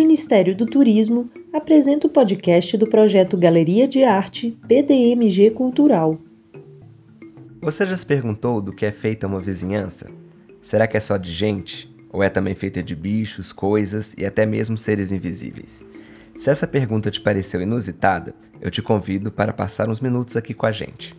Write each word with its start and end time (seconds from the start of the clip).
Ministério 0.00 0.56
do 0.56 0.64
Turismo 0.64 1.30
apresenta 1.52 2.06
o 2.06 2.10
podcast 2.10 2.74
do 2.78 2.86
projeto 2.86 3.36
Galeria 3.36 3.86
de 3.86 4.02
Arte 4.02 4.58
PDMG 4.66 5.50
Cultural. 5.50 6.18
Você 7.60 7.84
já 7.84 7.94
se 7.94 8.06
perguntou 8.06 8.62
do 8.62 8.72
que 8.72 8.86
é 8.86 8.90
feita 8.90 9.26
uma 9.26 9.42
vizinhança? 9.42 10.10
Será 10.62 10.88
que 10.88 10.96
é 10.96 11.00
só 11.00 11.18
de 11.18 11.30
gente? 11.30 11.94
Ou 12.10 12.22
é 12.22 12.30
também 12.30 12.54
feita 12.54 12.82
de 12.82 12.96
bichos, 12.96 13.52
coisas 13.52 14.14
e 14.16 14.24
até 14.24 14.46
mesmo 14.46 14.78
seres 14.78 15.12
invisíveis? 15.12 15.84
Se 16.34 16.48
essa 16.48 16.66
pergunta 16.66 17.10
te 17.10 17.20
pareceu 17.20 17.60
inusitada, 17.60 18.34
eu 18.58 18.70
te 18.70 18.80
convido 18.80 19.30
para 19.30 19.52
passar 19.52 19.86
uns 19.90 20.00
minutos 20.00 20.34
aqui 20.34 20.54
com 20.54 20.64
a 20.64 20.72
gente 20.72 21.14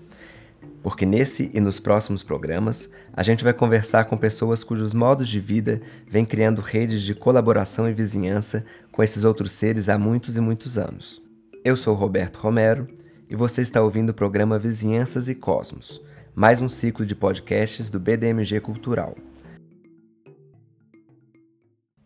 porque 0.83 1.05
nesse 1.05 1.51
e 1.53 1.59
nos 1.59 1.79
próximos 1.79 2.23
programas 2.23 2.89
a 3.13 3.23
gente 3.23 3.43
vai 3.43 3.53
conversar 3.53 4.05
com 4.05 4.17
pessoas 4.17 4.63
cujos 4.63 4.93
modos 4.93 5.27
de 5.27 5.39
vida 5.39 5.81
vêm 6.07 6.25
criando 6.25 6.61
redes 6.61 7.03
de 7.03 7.13
colaboração 7.13 7.89
e 7.89 7.93
vizinhança 7.93 8.65
com 8.91 9.03
esses 9.03 9.23
outros 9.23 9.51
seres 9.51 9.89
há 9.89 9.97
muitos 9.97 10.37
e 10.37 10.41
muitos 10.41 10.77
anos. 10.77 11.21
Eu 11.63 11.75
sou 11.75 11.93
Roberto 11.93 12.37
Romero 12.37 12.87
e 13.29 13.35
você 13.35 13.61
está 13.61 13.81
ouvindo 13.81 14.09
o 14.09 14.13
programa 14.13 14.57
Vizinhanças 14.57 15.29
e 15.29 15.35
Cosmos, 15.35 16.01
mais 16.33 16.59
um 16.59 16.67
ciclo 16.67 17.05
de 17.05 17.15
podcasts 17.15 17.89
do 17.89 17.99
BDMG 17.99 18.59
Cultural. 18.59 19.15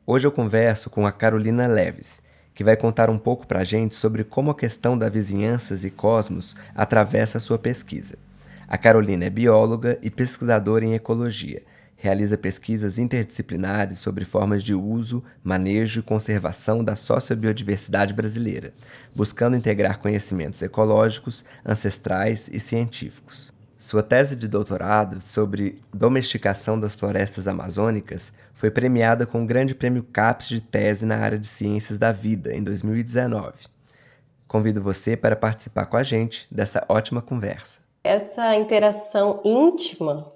Hoje 0.06 0.28
eu 0.28 0.32
converso 0.32 0.90
com 0.90 1.08
a 1.08 1.12
Carolina 1.12 1.66
Leves, 1.66 2.22
que 2.54 2.64
vai 2.64 2.78
contar 2.78 3.10
um 3.10 3.18
pouco 3.18 3.48
para 3.48 3.62
a 3.62 3.64
gente 3.64 3.96
sobre 3.96 4.24
como 4.24 4.52
a 4.52 4.56
questão 4.56 4.98
da 4.98 5.10
vizinhanças 5.10 5.84
e 5.84 5.90
cosmos 5.90 6.56
atravessa 6.76 7.38
a 7.38 7.42
sua 7.42 7.58
pesquisa. 7.58 8.18
A 8.68 8.78
Carolina 8.78 9.26
é 9.26 9.30
bióloga 9.30 10.00
e 10.02 10.10
pesquisadora 10.10 10.84
em 10.84 10.96
ecologia. 10.96 11.62
Realiza 11.96 12.38
pesquisas 12.38 12.98
interdisciplinares 12.98 14.00
sobre 14.00 14.26
formas 14.26 14.64
de 14.64 14.74
uso, 14.74 15.24
manejo 15.44 16.00
e 16.00 16.04
conservação 16.04 16.84
da 16.84 16.96
sociobiodiversidade 16.96 18.14
brasileira, 18.14 18.74
buscando 19.16 19.56
integrar 19.56 20.00
conhecimentos 20.00 20.62
ecológicos, 20.62 21.46
ancestrais 21.66 22.50
e 22.52 22.60
científicos. 22.60 23.54
Sua 23.78 24.02
tese 24.02 24.36
de 24.36 24.48
doutorado 24.48 25.22
sobre 25.22 25.80
domesticação 25.94 26.80
das 26.80 26.96
florestas 26.96 27.48
amazônicas 27.48 28.34
foi 28.52 28.72
premiada 28.72 29.26
com 29.26 29.44
o 29.44 29.46
Grande 29.46 29.76
Prêmio 29.76 30.04
CAPES 30.04 30.48
de 30.48 30.62
Tese 30.62 31.06
na 31.06 31.18
área 31.18 31.38
de 31.38 31.48
Ciências 31.48 32.00
da 32.00 32.12
Vida 32.12 32.54
em 32.54 32.64
2019. 32.64 33.54
Convido 34.48 34.82
você 34.82 35.16
para 35.16 35.36
participar 35.36 35.86
com 35.86 35.98
a 35.98 36.04
gente 36.04 36.48
dessa 36.52 36.84
ótima 36.90 37.22
conversa 37.22 37.85
essa 38.06 38.56
interação 38.56 39.42
íntima 39.44 40.32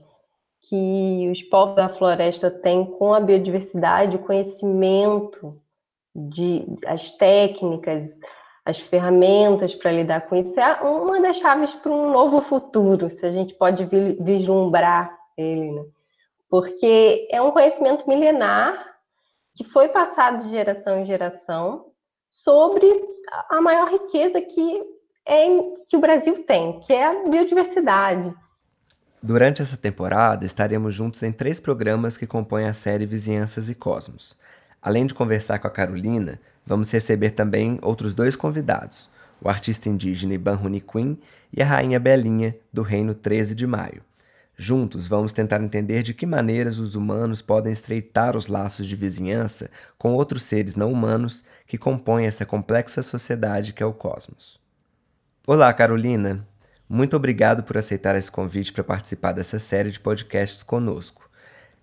que 0.62 1.30
os 1.32 1.44
povos 1.44 1.76
da 1.76 1.88
floresta 1.88 2.50
têm 2.50 2.84
com 2.84 3.14
a 3.14 3.20
biodiversidade, 3.20 4.16
o 4.16 4.26
conhecimento 4.26 5.56
de 6.16 6.66
as 6.86 7.12
técnicas, 7.12 8.18
as 8.66 8.80
ferramentas 8.80 9.76
para 9.76 9.92
lidar 9.92 10.22
com 10.22 10.36
isso 10.36 10.60
é 10.60 10.82
uma 10.82 11.22
das 11.22 11.38
chaves 11.38 11.74
para 11.76 11.92
um 11.92 12.12
novo 12.12 12.42
futuro, 12.42 13.10
se 13.20 13.26
a 13.26 13.32
gente 13.32 13.54
pode 13.54 13.86
vislumbrar 14.20 15.16
ele, 15.38 15.72
né? 15.72 15.86
porque 16.50 17.28
é 17.32 17.40
um 17.40 17.52
conhecimento 17.52 18.10
milenar 18.10 18.98
que 19.56 19.64
foi 19.64 19.90
passado 19.90 20.44
de 20.44 20.50
geração 20.50 21.00
em 21.00 21.06
geração 21.06 21.86
sobre 22.30 22.88
a 23.50 23.62
maior 23.62 23.90
riqueza 23.90 24.42
que 24.42 24.99
é 25.30 25.46
que 25.88 25.96
o 25.96 26.00
Brasil 26.02 26.44
tem, 26.44 26.80
que 26.82 26.92
é 26.92 27.06
a 27.06 27.30
biodiversidade. 27.30 28.34
Durante 29.22 29.62
essa 29.62 29.78
temporada, 29.78 30.46
estaremos 30.46 30.96
juntos 30.96 31.22
em 31.24 31.32
três 31.32 31.60
programas 31.60 32.18
que 32.18 32.26
compõem 32.26 32.66
a 32.66 32.74
série 32.74 33.06
Vizinhanças 33.06 33.70
e 33.70 33.76
Cosmos. 33.76 34.36
Além 34.82 35.06
de 35.06 35.14
conversar 35.14 35.60
com 35.60 35.68
a 35.68 35.72
Carolina, 35.72 36.40
vamos 36.66 36.90
receber 36.92 37.32
também 37.32 37.78
outros 37.82 38.16
dois 38.16 38.36
convidados, 38.36 39.10
o 39.42 39.50
artista 39.50 39.90
indígena 39.90 40.34
Iban 40.34 40.56
Runiquim 40.56 41.18
e 41.52 41.62
a 41.62 41.66
rainha 41.66 42.00
Belinha, 42.00 42.56
do 42.72 42.82
Reino 42.82 43.14
13 43.14 43.54
de 43.54 43.68
Maio. 43.68 44.02
Juntos, 44.58 45.06
vamos 45.06 45.32
tentar 45.32 45.62
entender 45.62 46.02
de 46.02 46.14
que 46.14 46.26
maneiras 46.26 46.80
os 46.80 46.96
humanos 46.96 47.42
podem 47.42 47.72
estreitar 47.72 48.36
os 48.36 48.48
laços 48.48 48.88
de 48.88 48.96
vizinhança 48.96 49.70
com 49.98 50.14
outros 50.14 50.44
seres 50.44 50.76
não 50.76 50.92
humanos 50.92 51.44
que 51.68 51.78
compõem 51.78 52.26
essa 52.26 52.46
complexa 52.46 53.02
sociedade 53.02 53.74
que 53.74 53.84
é 53.84 53.86
o 53.86 53.94
cosmos. 53.94 54.60
Olá, 55.52 55.74
Carolina. 55.74 56.48
Muito 56.88 57.16
obrigado 57.16 57.64
por 57.64 57.76
aceitar 57.76 58.16
esse 58.16 58.32
convite 58.32 58.72
para 58.72 58.84
participar 58.84 59.32
dessa 59.32 59.58
série 59.58 59.90
de 59.90 60.00
podcasts 60.00 60.62
conosco. 60.62 61.28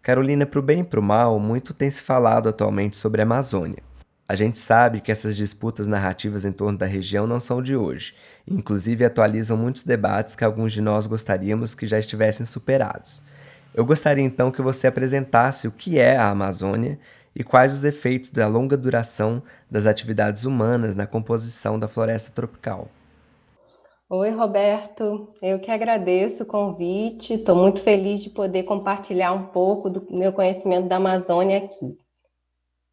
Carolina, 0.00 0.46
para 0.46 0.60
o 0.60 0.62
bem 0.62 0.82
e 0.82 0.84
para 0.84 1.00
o 1.00 1.02
mal, 1.02 1.36
muito 1.40 1.74
tem 1.74 1.90
se 1.90 2.00
falado 2.00 2.48
atualmente 2.48 2.96
sobre 2.96 3.20
a 3.20 3.24
Amazônia. 3.24 3.82
A 4.28 4.36
gente 4.36 4.60
sabe 4.60 5.00
que 5.00 5.10
essas 5.10 5.36
disputas 5.36 5.88
narrativas 5.88 6.44
em 6.44 6.52
torno 6.52 6.78
da 6.78 6.86
região 6.86 7.26
não 7.26 7.40
são 7.40 7.60
de 7.60 7.74
hoje, 7.74 8.14
inclusive 8.46 9.04
atualizam 9.04 9.56
muitos 9.56 9.82
debates 9.82 10.36
que 10.36 10.44
alguns 10.44 10.72
de 10.72 10.80
nós 10.80 11.08
gostaríamos 11.08 11.74
que 11.74 11.88
já 11.88 11.98
estivessem 11.98 12.46
superados. 12.46 13.20
Eu 13.74 13.84
gostaria 13.84 14.22
então 14.22 14.52
que 14.52 14.62
você 14.62 14.86
apresentasse 14.86 15.66
o 15.66 15.72
que 15.72 15.98
é 15.98 16.16
a 16.16 16.28
Amazônia 16.28 17.00
e 17.34 17.42
quais 17.42 17.74
os 17.74 17.82
efeitos 17.82 18.30
da 18.30 18.46
longa 18.46 18.76
duração 18.76 19.42
das 19.68 19.86
atividades 19.86 20.44
humanas 20.44 20.94
na 20.94 21.04
composição 21.04 21.80
da 21.80 21.88
floresta 21.88 22.30
tropical. 22.30 22.88
Oi, 24.08 24.30
Roberto. 24.30 25.34
Eu 25.42 25.58
que 25.58 25.68
agradeço 25.68 26.44
o 26.44 26.46
convite. 26.46 27.34
Estou 27.34 27.56
muito 27.56 27.82
feliz 27.82 28.22
de 28.22 28.30
poder 28.30 28.62
compartilhar 28.62 29.32
um 29.32 29.46
pouco 29.48 29.90
do 29.90 30.06
meu 30.08 30.32
conhecimento 30.32 30.86
da 30.86 30.94
Amazônia 30.94 31.58
aqui. 31.58 31.98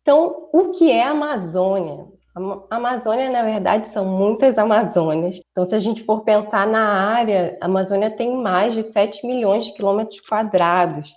Então, 0.02 0.50
o 0.52 0.72
que 0.72 0.92
é 0.92 1.04
a 1.04 1.12
Amazônia? 1.12 2.08
A 2.36 2.78
Amazônia, 2.78 3.30
na 3.30 3.44
verdade, 3.44 3.90
são 3.90 4.06
muitas 4.06 4.58
Amazônias. 4.58 5.40
Então, 5.52 5.68
se 5.68 5.76
a 5.76 5.80
gente 5.80 6.04
for 6.04 6.24
pensar 6.24 6.66
na 6.66 6.84
área, 6.84 7.60
a 7.62 7.66
Amazônia 7.66 8.10
tem 8.10 8.36
mais 8.36 8.74
de 8.74 8.82
7 8.82 9.24
milhões 9.24 9.66
de 9.66 9.74
quilômetros 9.74 10.20
quadrados 10.22 11.14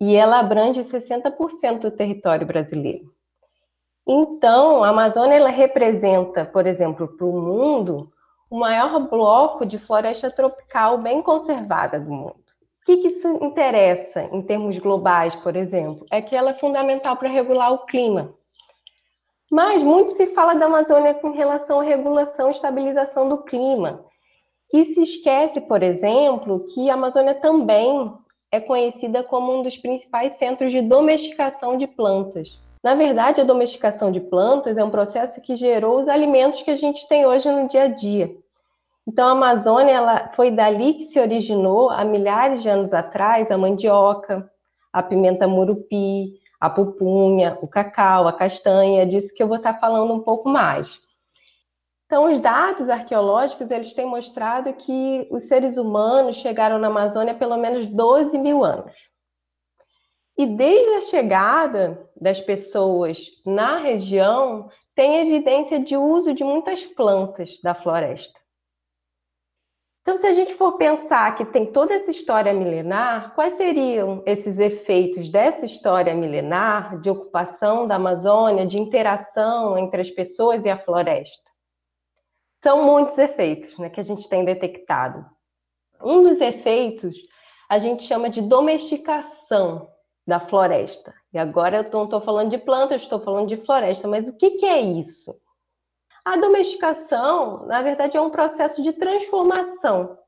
e 0.00 0.16
ela 0.16 0.40
abrange 0.40 0.82
60% 0.82 1.78
do 1.78 1.92
território 1.92 2.44
brasileiro. 2.44 3.04
Então, 4.04 4.82
a 4.82 4.88
Amazônia 4.88 5.36
ela 5.36 5.50
representa, 5.50 6.44
por 6.44 6.66
exemplo, 6.66 7.06
para 7.16 7.24
o 7.24 7.40
mundo, 7.40 8.10
o 8.50 8.58
maior 8.58 8.98
bloco 9.08 9.66
de 9.66 9.78
floresta 9.78 10.30
tropical 10.30 10.98
bem 10.98 11.22
conservada 11.22 12.00
do 12.00 12.10
mundo. 12.10 12.36
O 12.82 12.86
que, 12.86 12.96
que 12.98 13.08
isso 13.08 13.28
interessa 13.44 14.22
em 14.32 14.40
termos 14.40 14.78
globais, 14.78 15.36
por 15.36 15.54
exemplo? 15.54 16.06
É 16.10 16.22
que 16.22 16.34
ela 16.34 16.50
é 16.50 16.54
fundamental 16.54 17.16
para 17.16 17.28
regular 17.28 17.72
o 17.72 17.84
clima. 17.84 18.34
Mas 19.50 19.82
muito 19.82 20.12
se 20.12 20.28
fala 20.28 20.54
da 20.54 20.66
Amazônia 20.66 21.14
com 21.14 21.30
relação 21.30 21.80
à 21.80 21.82
regulação 21.82 22.48
e 22.48 22.52
estabilização 22.52 23.28
do 23.28 23.38
clima. 23.38 24.04
E 24.72 24.84
se 24.86 25.02
esquece, 25.02 25.60
por 25.62 25.82
exemplo, 25.82 26.64
que 26.74 26.90
a 26.90 26.94
Amazônia 26.94 27.34
também 27.34 28.12
é 28.50 28.60
conhecida 28.60 29.22
como 29.22 29.58
um 29.58 29.62
dos 29.62 29.76
principais 29.76 30.34
centros 30.34 30.72
de 30.72 30.80
domesticação 30.80 31.76
de 31.76 31.86
plantas. 31.86 32.58
Na 32.82 32.94
verdade, 32.94 33.40
a 33.40 33.44
domesticação 33.44 34.12
de 34.12 34.20
plantas 34.20 34.78
é 34.78 34.84
um 34.84 34.90
processo 34.90 35.40
que 35.40 35.56
gerou 35.56 36.00
os 36.00 36.08
alimentos 36.08 36.62
que 36.62 36.70
a 36.70 36.76
gente 36.76 37.08
tem 37.08 37.26
hoje 37.26 37.50
no 37.50 37.68
dia 37.68 37.84
a 37.84 37.88
dia. 37.88 38.34
Então, 39.06 39.26
a 39.26 39.32
Amazônia 39.32 39.92
ela 39.92 40.32
foi 40.36 40.50
dali 40.50 40.94
que 40.94 41.04
se 41.04 41.18
originou, 41.18 41.90
há 41.90 42.04
milhares 42.04 42.62
de 42.62 42.68
anos 42.68 42.92
atrás, 42.92 43.50
a 43.50 43.56
mandioca, 43.56 44.48
a 44.92 45.02
pimenta 45.02 45.48
murupi, 45.48 46.38
a 46.60 46.68
pupunha, 46.68 47.58
o 47.62 47.66
cacau, 47.66 48.28
a 48.28 48.32
castanha, 48.32 49.06
disso 49.06 49.34
que 49.34 49.42
eu 49.42 49.48
vou 49.48 49.56
estar 49.56 49.74
falando 49.80 50.12
um 50.12 50.20
pouco 50.20 50.48
mais. 50.48 50.88
Então, 52.06 52.32
os 52.32 52.40
dados 52.40 52.88
arqueológicos 52.88 53.70
eles 53.70 53.92
têm 53.92 54.06
mostrado 54.06 54.72
que 54.74 55.26
os 55.30 55.44
seres 55.44 55.76
humanos 55.76 56.36
chegaram 56.36 56.78
na 56.78 56.88
Amazônia 56.88 57.32
há 57.32 57.36
pelo 57.36 57.56
menos 57.56 57.86
12 57.86 58.38
mil 58.38 58.64
anos. 58.64 58.92
E 60.38 60.46
desde 60.46 60.94
a 60.94 61.00
chegada 61.00 62.08
das 62.14 62.40
pessoas 62.40 63.18
na 63.44 63.78
região, 63.78 64.70
tem 64.94 65.18
evidência 65.18 65.80
de 65.80 65.96
uso 65.96 66.32
de 66.32 66.44
muitas 66.44 66.86
plantas 66.86 67.60
da 67.60 67.74
floresta. 67.74 68.38
Então, 70.02 70.16
se 70.16 70.28
a 70.28 70.32
gente 70.32 70.54
for 70.54 70.78
pensar 70.78 71.36
que 71.36 71.44
tem 71.44 71.72
toda 71.72 71.92
essa 71.92 72.10
história 72.10 72.54
milenar, 72.54 73.34
quais 73.34 73.56
seriam 73.56 74.22
esses 74.24 74.60
efeitos 74.60 75.28
dessa 75.28 75.66
história 75.66 76.14
milenar 76.14 77.00
de 77.00 77.10
ocupação 77.10 77.88
da 77.88 77.96
Amazônia, 77.96 78.64
de 78.64 78.78
interação 78.78 79.76
entre 79.76 80.00
as 80.00 80.10
pessoas 80.10 80.64
e 80.64 80.70
a 80.70 80.78
floresta? 80.78 81.50
São 82.62 82.84
muitos 82.84 83.18
efeitos 83.18 83.76
né, 83.76 83.90
que 83.90 84.00
a 84.00 84.04
gente 84.04 84.28
tem 84.28 84.44
detectado. 84.44 85.26
Um 86.00 86.22
dos 86.22 86.40
efeitos 86.40 87.16
a 87.68 87.78
gente 87.78 88.04
chama 88.04 88.30
de 88.30 88.40
domesticação 88.40 89.90
da 90.28 90.38
floresta. 90.38 91.14
E 91.32 91.38
agora 91.38 91.78
eu 91.78 91.90
não 91.90 92.04
estou 92.04 92.20
falando 92.20 92.50
de 92.50 92.58
planta, 92.58 92.92
eu 92.92 92.98
estou 92.98 93.18
falando 93.18 93.48
de 93.48 93.56
floresta, 93.64 94.06
mas 94.06 94.28
o 94.28 94.36
que, 94.36 94.50
que 94.50 94.66
é 94.66 94.78
isso? 94.78 95.34
A 96.22 96.36
domesticação, 96.36 97.64
na 97.64 97.80
verdade, 97.80 98.18
é 98.18 98.20
um 98.20 98.28
processo 98.28 98.82
de 98.82 98.92
transformação 98.92 100.18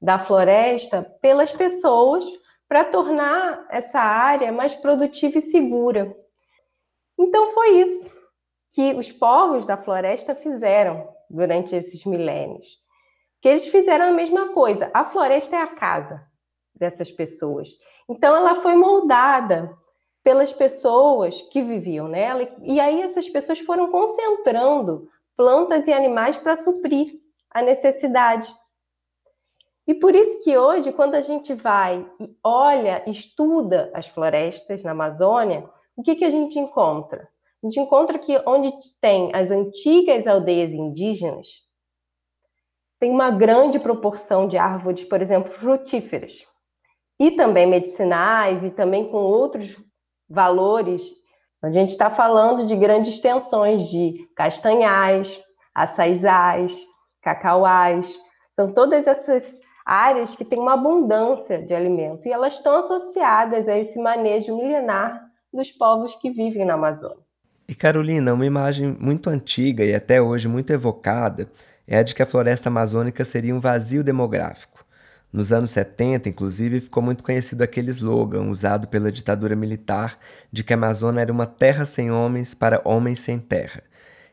da 0.00 0.20
floresta 0.20 1.02
pelas 1.20 1.50
pessoas 1.50 2.24
para 2.68 2.84
tornar 2.84 3.66
essa 3.70 3.98
área 3.98 4.52
mais 4.52 4.72
produtiva 4.74 5.38
e 5.38 5.42
segura. 5.42 6.16
Então 7.18 7.52
foi 7.52 7.80
isso. 7.80 8.08
que 8.72 8.94
os 8.94 9.10
povos 9.10 9.66
da 9.66 9.76
floresta 9.76 10.32
fizeram 10.32 11.12
durante 11.28 11.74
esses 11.74 12.04
milênios. 12.04 12.64
Que 13.42 13.48
eles 13.48 13.66
fizeram 13.66 14.10
a 14.10 14.12
mesma 14.12 14.50
coisa. 14.50 14.92
A 14.94 15.06
floresta 15.06 15.56
é 15.56 15.60
a 15.60 15.74
casa 15.74 16.29
dessas 16.74 17.10
pessoas. 17.10 17.68
Então 18.08 18.34
ela 18.34 18.62
foi 18.62 18.74
moldada 18.74 19.76
pelas 20.22 20.52
pessoas 20.52 21.40
que 21.50 21.62
viviam 21.62 22.08
nela 22.08 22.48
e 22.62 22.78
aí 22.78 23.02
essas 23.02 23.28
pessoas 23.28 23.58
foram 23.60 23.90
concentrando 23.90 25.08
plantas 25.36 25.86
e 25.86 25.92
animais 25.92 26.36
para 26.36 26.56
suprir 26.56 27.18
a 27.50 27.62
necessidade. 27.62 28.52
E 29.86 29.94
por 29.94 30.14
isso 30.14 30.44
que 30.44 30.56
hoje, 30.56 30.92
quando 30.92 31.14
a 31.14 31.20
gente 31.20 31.52
vai 31.54 32.06
e 32.20 32.36
olha, 32.44 33.02
estuda 33.10 33.90
as 33.94 34.06
florestas 34.06 34.84
na 34.84 34.92
Amazônia, 34.92 35.68
o 35.96 36.02
que, 36.02 36.14
que 36.14 36.24
a 36.24 36.30
gente 36.30 36.58
encontra? 36.58 37.28
A 37.62 37.66
gente 37.66 37.80
encontra 37.80 38.18
que 38.18 38.40
onde 38.46 38.72
tem 39.00 39.34
as 39.34 39.50
antigas 39.50 40.26
aldeias 40.26 40.70
indígenas, 40.70 41.48
tem 42.98 43.10
uma 43.10 43.30
grande 43.30 43.78
proporção 43.78 44.46
de 44.46 44.56
árvores, 44.56 45.04
por 45.04 45.20
exemplo, 45.20 45.52
frutíferas, 45.54 46.46
e 47.20 47.32
também 47.32 47.66
medicinais, 47.66 48.64
e 48.64 48.70
também 48.70 49.10
com 49.10 49.18
outros 49.18 49.76
valores. 50.26 51.02
A 51.62 51.70
gente 51.70 51.90
está 51.90 52.08
falando 52.08 52.66
de 52.66 52.74
grandes 52.74 53.14
extensões 53.14 53.90
de 53.90 54.26
castanhais, 54.34 55.38
açaizais, 55.74 56.72
cacauais, 57.22 58.10
são 58.56 58.72
todas 58.72 59.06
essas 59.06 59.54
áreas 59.84 60.34
que 60.34 60.44
têm 60.44 60.58
uma 60.58 60.74
abundância 60.74 61.60
de 61.60 61.74
alimento 61.74 62.26
e 62.26 62.32
elas 62.32 62.54
estão 62.54 62.76
associadas 62.76 63.68
a 63.68 63.76
esse 63.76 63.98
manejo 63.98 64.56
milenar 64.56 65.20
dos 65.52 65.70
povos 65.72 66.14
que 66.16 66.30
vivem 66.30 66.64
na 66.64 66.74
Amazônia. 66.74 67.18
E 67.68 67.74
Carolina, 67.74 68.32
uma 68.32 68.46
imagem 68.46 68.96
muito 68.98 69.28
antiga 69.28 69.84
e 69.84 69.94
até 69.94 70.22
hoje 70.22 70.48
muito 70.48 70.72
evocada 70.72 71.50
é 71.86 71.98
a 71.98 72.02
de 72.02 72.14
que 72.14 72.22
a 72.22 72.26
floresta 72.26 72.68
amazônica 72.68 73.24
seria 73.24 73.54
um 73.54 73.60
vazio 73.60 74.02
demográfico. 74.02 74.79
Nos 75.32 75.52
anos 75.52 75.70
70, 75.70 76.28
inclusive, 76.28 76.80
ficou 76.80 77.00
muito 77.00 77.22
conhecido 77.22 77.62
aquele 77.62 77.90
slogan 77.90 78.48
usado 78.48 78.88
pela 78.88 79.12
ditadura 79.12 79.54
militar 79.54 80.18
de 80.50 80.64
que 80.64 80.72
a 80.72 80.76
Amazônia 80.76 81.20
era 81.20 81.32
uma 81.32 81.46
terra 81.46 81.84
sem 81.84 82.10
homens 82.10 82.52
para 82.52 82.82
homens 82.84 83.20
sem 83.20 83.38
terra. 83.38 83.80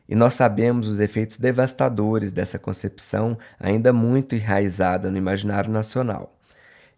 E 0.08 0.16
nós 0.16 0.34
sabemos 0.34 0.88
os 0.88 0.98
efeitos 0.98 1.36
devastadores 1.36 2.32
dessa 2.32 2.58
concepção 2.58 3.38
ainda 3.60 3.92
muito 3.92 4.34
enraizada 4.34 5.08
no 5.08 5.16
imaginário 5.16 5.70
nacional. 5.70 6.34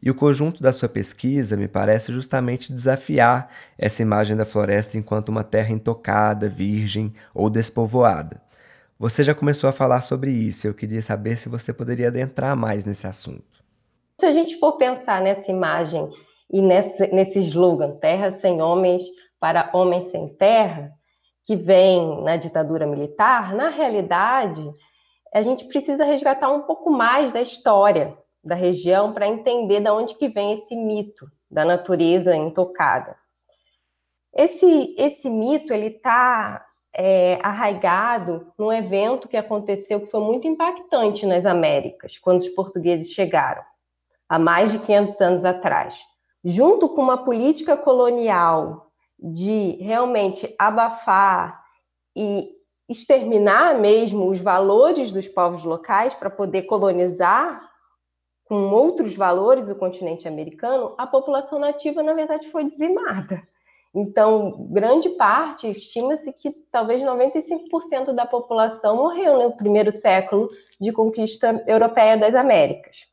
E 0.03 0.11
o 0.11 0.15
conjunto 0.15 0.63
da 0.63 0.73
sua 0.73 0.89
pesquisa 0.89 1.55
me 1.55 1.69
parece 1.69 2.11
justamente 2.11 2.73
desafiar 2.73 3.51
essa 3.77 4.01
imagem 4.01 4.35
da 4.35 4.47
floresta 4.47 4.97
enquanto 4.97 5.29
uma 5.29 5.45
terra 5.45 5.73
intocada, 5.73 6.49
virgem 6.49 7.13
ou 7.35 7.51
despovoada. 7.51 8.41
Você 8.99 9.23
já 9.23 9.35
começou 9.35 9.69
a 9.69 9.75
falar 9.75 10.01
sobre 10.01 10.31
isso, 10.31 10.67
eu 10.67 10.73
queria 10.73 11.03
saber 11.03 11.37
se 11.37 11.51
você 11.51 11.71
poderia 11.71 12.09
adentrar 12.09 12.57
mais 12.57 12.87
nesse 12.87 13.07
assunto. 13.07 13.60
Se 14.21 14.27
a 14.27 14.35
gente 14.35 14.59
for 14.59 14.73
pensar 14.73 15.23
nessa 15.23 15.51
imagem 15.51 16.07
e 16.53 16.61
nesse, 16.61 17.07
nesse 17.07 17.39
slogan, 17.39 17.97
terra 17.97 18.33
sem 18.33 18.61
homens 18.61 19.03
para 19.41 19.71
homens 19.73 20.11
sem 20.11 20.29
terra, 20.37 20.93
que 21.47 21.57
vem 21.57 22.23
na 22.23 22.37
ditadura 22.37 22.87
militar, 22.87 23.55
na 23.55 23.71
realidade, 23.71 24.63
a 25.33 25.41
gente 25.41 25.65
precisa 25.65 26.05
resgatar 26.05 26.51
um 26.51 26.61
pouco 26.61 26.91
mais 26.91 27.33
da 27.33 27.41
história 27.41 28.15
da 28.45 28.55
região 28.55 29.15
para 29.15 29.27
entender 29.27 29.81
de 29.81 29.89
onde 29.89 30.15
que 30.15 30.29
vem 30.29 30.53
esse 30.53 30.77
mito 30.77 31.27
da 31.51 31.65
natureza 31.65 32.37
intocada. 32.37 33.17
Esse, 34.35 34.95
esse 34.99 35.31
mito 35.31 35.73
ele 35.73 35.87
está 35.87 36.63
é, 36.95 37.39
arraigado 37.43 38.53
num 38.59 38.71
evento 38.71 39.29
que 39.29 39.37
aconteceu 39.39 39.99
que 39.99 40.11
foi 40.11 40.21
muito 40.21 40.47
impactante 40.47 41.25
nas 41.25 41.47
Américas, 41.47 42.19
quando 42.19 42.41
os 42.41 42.49
portugueses 42.51 43.13
chegaram, 43.13 43.70
há 44.31 44.39
mais 44.39 44.71
de 44.71 44.79
500 44.79 45.21
anos 45.21 45.45
atrás. 45.45 45.95
Junto 46.45 46.89
com 46.89 47.03
uma 47.03 47.19
política 47.19 47.77
colonial 47.77 48.87
de 49.19 49.73
realmente 49.81 50.55
abafar 50.57 51.61
e 52.17 52.49
exterminar 52.89 53.79
mesmo 53.79 54.29
os 54.31 54.39
valores 54.39 55.13
dos 55.13 55.27
povos 55.29 55.65
locais 55.65 56.15
para 56.15 56.31
poder 56.31 56.63
colonizar 56.63 57.69
com 58.45 58.71
outros 58.71 59.15
valores 59.15 59.69
o 59.69 59.75
continente 59.75 60.27
americano, 60.27 60.95
a 60.97 61.07
população 61.07 61.59
nativa, 61.59 62.03
na 62.03 62.15
verdade, 62.15 62.51
foi 62.51 62.65
dizimada. 62.65 63.43
Então, 63.95 64.67
grande 64.71 65.09
parte, 65.11 65.69
estima-se 65.69 66.33
que 66.33 66.51
talvez 66.71 67.03
95% 67.03 68.13
da 68.13 68.25
população 68.25 68.97
morreu 68.97 69.39
no 69.39 69.57
primeiro 69.57 69.93
século 69.93 70.49
de 70.81 70.93
conquista 70.93 71.63
europeia 71.67 72.17
das 72.17 72.35
Américas. 72.35 73.10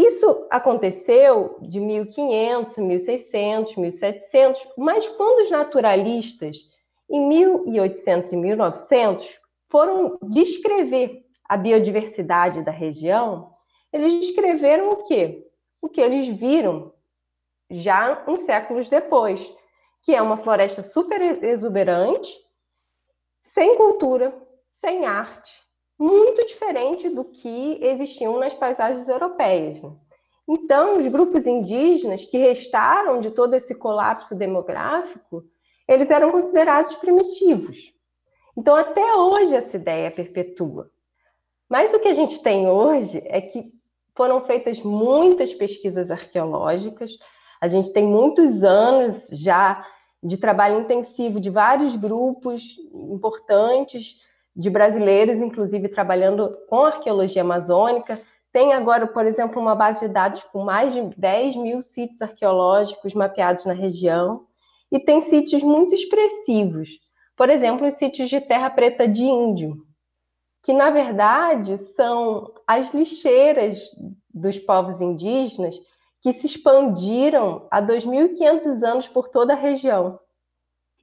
Isso 0.00 0.46
aconteceu 0.48 1.58
de 1.60 1.78
1500, 1.78 2.78
1600, 2.78 3.76
1700, 3.76 4.68
mas 4.78 5.06
quando 5.10 5.42
os 5.42 5.50
naturalistas, 5.50 6.56
em 7.10 7.28
1800 7.28 8.32
e 8.32 8.36
1900, 8.36 9.38
foram 9.68 10.18
descrever 10.22 11.22
a 11.46 11.54
biodiversidade 11.54 12.62
da 12.62 12.70
região, 12.70 13.52
eles 13.92 14.20
descreveram 14.20 14.88
o 14.88 15.04
quê? 15.04 15.46
O 15.82 15.88
que 15.88 16.00
eles 16.00 16.28
viram 16.28 16.94
já 17.68 18.24
uns 18.26 18.40
séculos 18.42 18.88
depois, 18.88 19.38
que 20.02 20.14
é 20.14 20.22
uma 20.22 20.38
floresta 20.38 20.82
super 20.82 21.20
exuberante, 21.44 22.32
sem 23.42 23.76
cultura, 23.76 24.34
sem 24.66 25.04
arte, 25.04 25.52
muito 26.00 26.46
diferente 26.46 27.10
do 27.10 27.24
que 27.24 27.78
existiam 27.82 28.38
nas 28.38 28.54
paisagens 28.54 29.06
europeias. 29.06 29.82
Né? 29.82 29.92
Então, 30.48 30.98
os 30.98 31.06
grupos 31.08 31.46
indígenas 31.46 32.24
que 32.24 32.38
restaram 32.38 33.20
de 33.20 33.30
todo 33.30 33.52
esse 33.54 33.74
colapso 33.74 34.34
demográfico, 34.34 35.44
eles 35.86 36.10
eram 36.10 36.32
considerados 36.32 36.94
primitivos. 36.94 37.92
Então, 38.56 38.74
até 38.74 39.14
hoje 39.14 39.54
essa 39.54 39.76
ideia 39.76 40.10
perpetua. 40.10 40.90
Mas 41.68 41.92
o 41.92 42.00
que 42.00 42.08
a 42.08 42.14
gente 42.14 42.40
tem 42.40 42.66
hoje 42.66 43.22
é 43.26 43.42
que 43.42 43.70
foram 44.16 44.40
feitas 44.46 44.80
muitas 44.80 45.52
pesquisas 45.52 46.10
arqueológicas, 46.10 47.12
a 47.60 47.68
gente 47.68 47.92
tem 47.92 48.04
muitos 48.04 48.64
anos 48.64 49.28
já 49.32 49.86
de 50.22 50.38
trabalho 50.38 50.80
intensivo 50.80 51.38
de 51.38 51.50
vários 51.50 51.94
grupos 51.96 52.62
importantes 52.92 54.16
de 54.54 54.68
brasileiros, 54.68 55.36
inclusive 55.36 55.88
trabalhando 55.88 56.56
com 56.68 56.84
arqueologia 56.84 57.42
amazônica. 57.42 58.18
Tem 58.52 58.72
agora, 58.72 59.06
por 59.06 59.24
exemplo, 59.24 59.60
uma 59.60 59.74
base 59.74 60.00
de 60.00 60.12
dados 60.12 60.42
com 60.44 60.64
mais 60.64 60.92
de 60.92 61.02
10 61.16 61.56
mil 61.56 61.82
sítios 61.82 62.20
arqueológicos 62.20 63.14
mapeados 63.14 63.64
na 63.64 63.72
região, 63.72 64.46
e 64.90 64.98
tem 64.98 65.22
sítios 65.22 65.62
muito 65.62 65.94
expressivos. 65.94 66.88
Por 67.36 67.48
exemplo, 67.48 67.86
os 67.86 67.94
sítios 67.94 68.28
de 68.28 68.40
terra 68.40 68.68
preta 68.70 69.06
de 69.06 69.22
índio, 69.22 69.86
que 70.62 70.72
na 70.72 70.90
verdade 70.90 71.78
são 71.94 72.52
as 72.66 72.92
lixeiras 72.92 73.78
dos 74.34 74.58
povos 74.58 75.00
indígenas 75.00 75.74
que 76.20 76.32
se 76.32 76.46
expandiram 76.46 77.66
há 77.70 77.80
2.500 77.80 78.82
anos 78.82 79.08
por 79.08 79.28
toda 79.28 79.54
a 79.54 79.56
região 79.56 80.18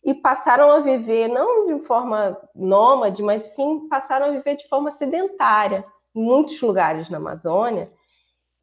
e 0.07 0.13
passaram 0.15 0.71
a 0.71 0.79
viver 0.79 1.27
não 1.27 1.67
de 1.67 1.85
forma 1.85 2.35
nômade, 2.55 3.21
mas 3.21 3.43
sim 3.53 3.87
passaram 3.87 4.25
a 4.25 4.31
viver 4.31 4.55
de 4.55 4.67
forma 4.67 4.91
sedentária 4.91 5.85
em 6.15 6.23
muitos 6.23 6.59
lugares 6.59 7.07
na 7.09 7.17
Amazônia. 7.17 7.91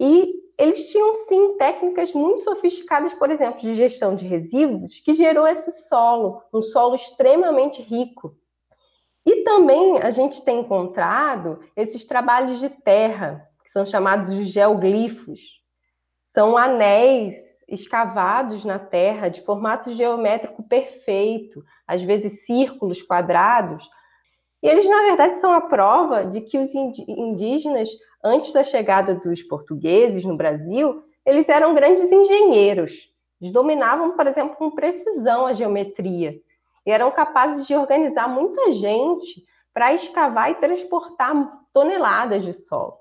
E 0.01 0.35
eles 0.59 0.91
tinham 0.91 1.15
sim 1.29 1.57
técnicas 1.57 2.13
muito 2.13 2.43
sofisticadas, 2.43 3.15
por 3.15 3.31
exemplo, 3.31 3.61
de 3.61 3.75
gestão 3.75 4.17
de 4.17 4.27
resíduos, 4.27 4.99
que 5.01 5.15
gerou 5.15 5.47
esse 5.47 5.71
solo, 5.89 6.43
um 6.53 6.63
solo 6.63 6.97
extremamente 6.97 7.81
rico 7.81 8.37
e 9.27 9.43
também 9.43 9.99
a 10.01 10.11
gente 10.11 10.43
tem 10.43 10.61
encontrado 10.61 11.61
esses 11.75 12.05
trabalhos 12.05 12.61
de 12.61 12.69
terra, 12.69 13.49
que 13.65 13.71
são 13.73 13.87
chamados 13.87 14.35
de 14.35 14.45
geoglifos. 14.45 15.41
São 16.35 16.59
anéis 16.59 17.37
escavados 17.69 18.65
na 18.65 18.79
terra 18.79 19.29
de 19.29 19.43
formato 19.43 19.95
geométrico 19.95 20.63
perfeito, 20.63 21.65
às 21.87 22.03
vezes 22.03 22.45
círculos, 22.45 23.03
quadrados. 23.03 23.89
E 24.63 24.69
eles, 24.69 24.89
na 24.89 25.03
verdade, 25.03 25.41
são 25.41 25.53
a 25.53 25.61
prova 25.61 26.25
de 26.25 26.41
que 26.41 26.59
os 26.59 26.75
indígenas, 26.75 27.89
antes 28.25 28.53
da 28.53 28.63
chegada 28.63 29.15
dos 29.15 29.43
portugueses 29.43 30.25
no 30.25 30.37
Brasil, 30.37 31.05
eles 31.25 31.49
eram 31.49 31.75
grandes 31.75 32.11
engenheiros. 32.11 32.93
Eles 33.41 33.53
dominavam, 33.53 34.17
por 34.17 34.27
exemplo, 34.27 34.57
com 34.57 34.71
precisão 34.71 35.47
a 35.47 35.53
geometria 35.53 36.41
e 36.87 36.91
eram 36.91 37.11
capazes 37.11 37.67
de 37.67 37.75
organizar 37.75 38.29
muita 38.29 38.73
gente 38.73 39.45
para 39.73 39.95
escavar 39.95 40.51
e 40.51 40.57
transportar 40.57 41.61
toneladas 41.73 42.45
de 42.45 42.53
solo. 42.53 42.99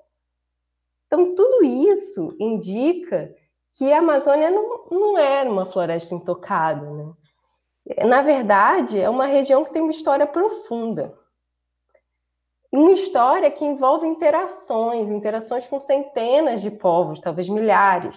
Então, 1.06 1.34
tudo 1.34 1.64
isso 1.64 2.34
indica 2.40 3.32
que 3.74 3.92
a 3.92 3.98
Amazônia 3.98 4.50
não, 4.50 4.86
não 4.90 5.18
era 5.18 5.50
uma 5.50 5.66
floresta 5.66 6.14
intocada. 6.14 6.88
Né? 6.88 7.12
Na 8.06 8.22
verdade, 8.22 9.00
é 9.00 9.10
uma 9.10 9.26
região 9.26 9.64
que 9.64 9.72
tem 9.72 9.82
uma 9.82 9.92
história 9.92 10.26
profunda. 10.26 11.12
Uma 12.72 12.92
história 12.92 13.50
que 13.50 13.64
envolve 13.64 14.06
interações, 14.06 15.08
interações 15.08 15.66
com 15.66 15.80
centenas 15.80 16.60
de 16.60 16.70
povos, 16.70 17.20
talvez 17.20 17.48
milhares. 17.48 18.16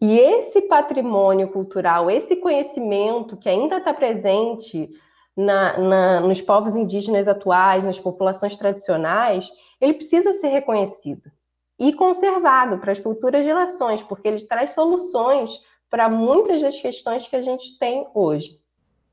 E 0.00 0.18
esse 0.18 0.62
patrimônio 0.62 1.48
cultural, 1.48 2.10
esse 2.10 2.36
conhecimento 2.36 3.36
que 3.36 3.48
ainda 3.48 3.78
está 3.78 3.94
presente 3.94 4.88
na, 5.36 5.78
na, 5.78 6.20
nos 6.20 6.40
povos 6.40 6.76
indígenas 6.76 7.26
atuais, 7.26 7.82
nas 7.82 7.98
populações 7.98 8.56
tradicionais, 8.56 9.50
ele 9.80 9.94
precisa 9.94 10.32
ser 10.34 10.48
reconhecido 10.48 11.30
e 11.78 11.92
conservado 11.92 12.78
para 12.78 12.92
as 12.92 12.98
futuras 12.98 13.44
gerações, 13.44 14.02
porque 14.02 14.28
ele 14.28 14.46
traz 14.46 14.72
soluções 14.72 15.50
para 15.90 16.08
muitas 16.08 16.62
das 16.62 16.80
questões 16.80 17.28
que 17.28 17.36
a 17.36 17.42
gente 17.42 17.78
tem 17.78 18.06
hoje. 18.14 18.58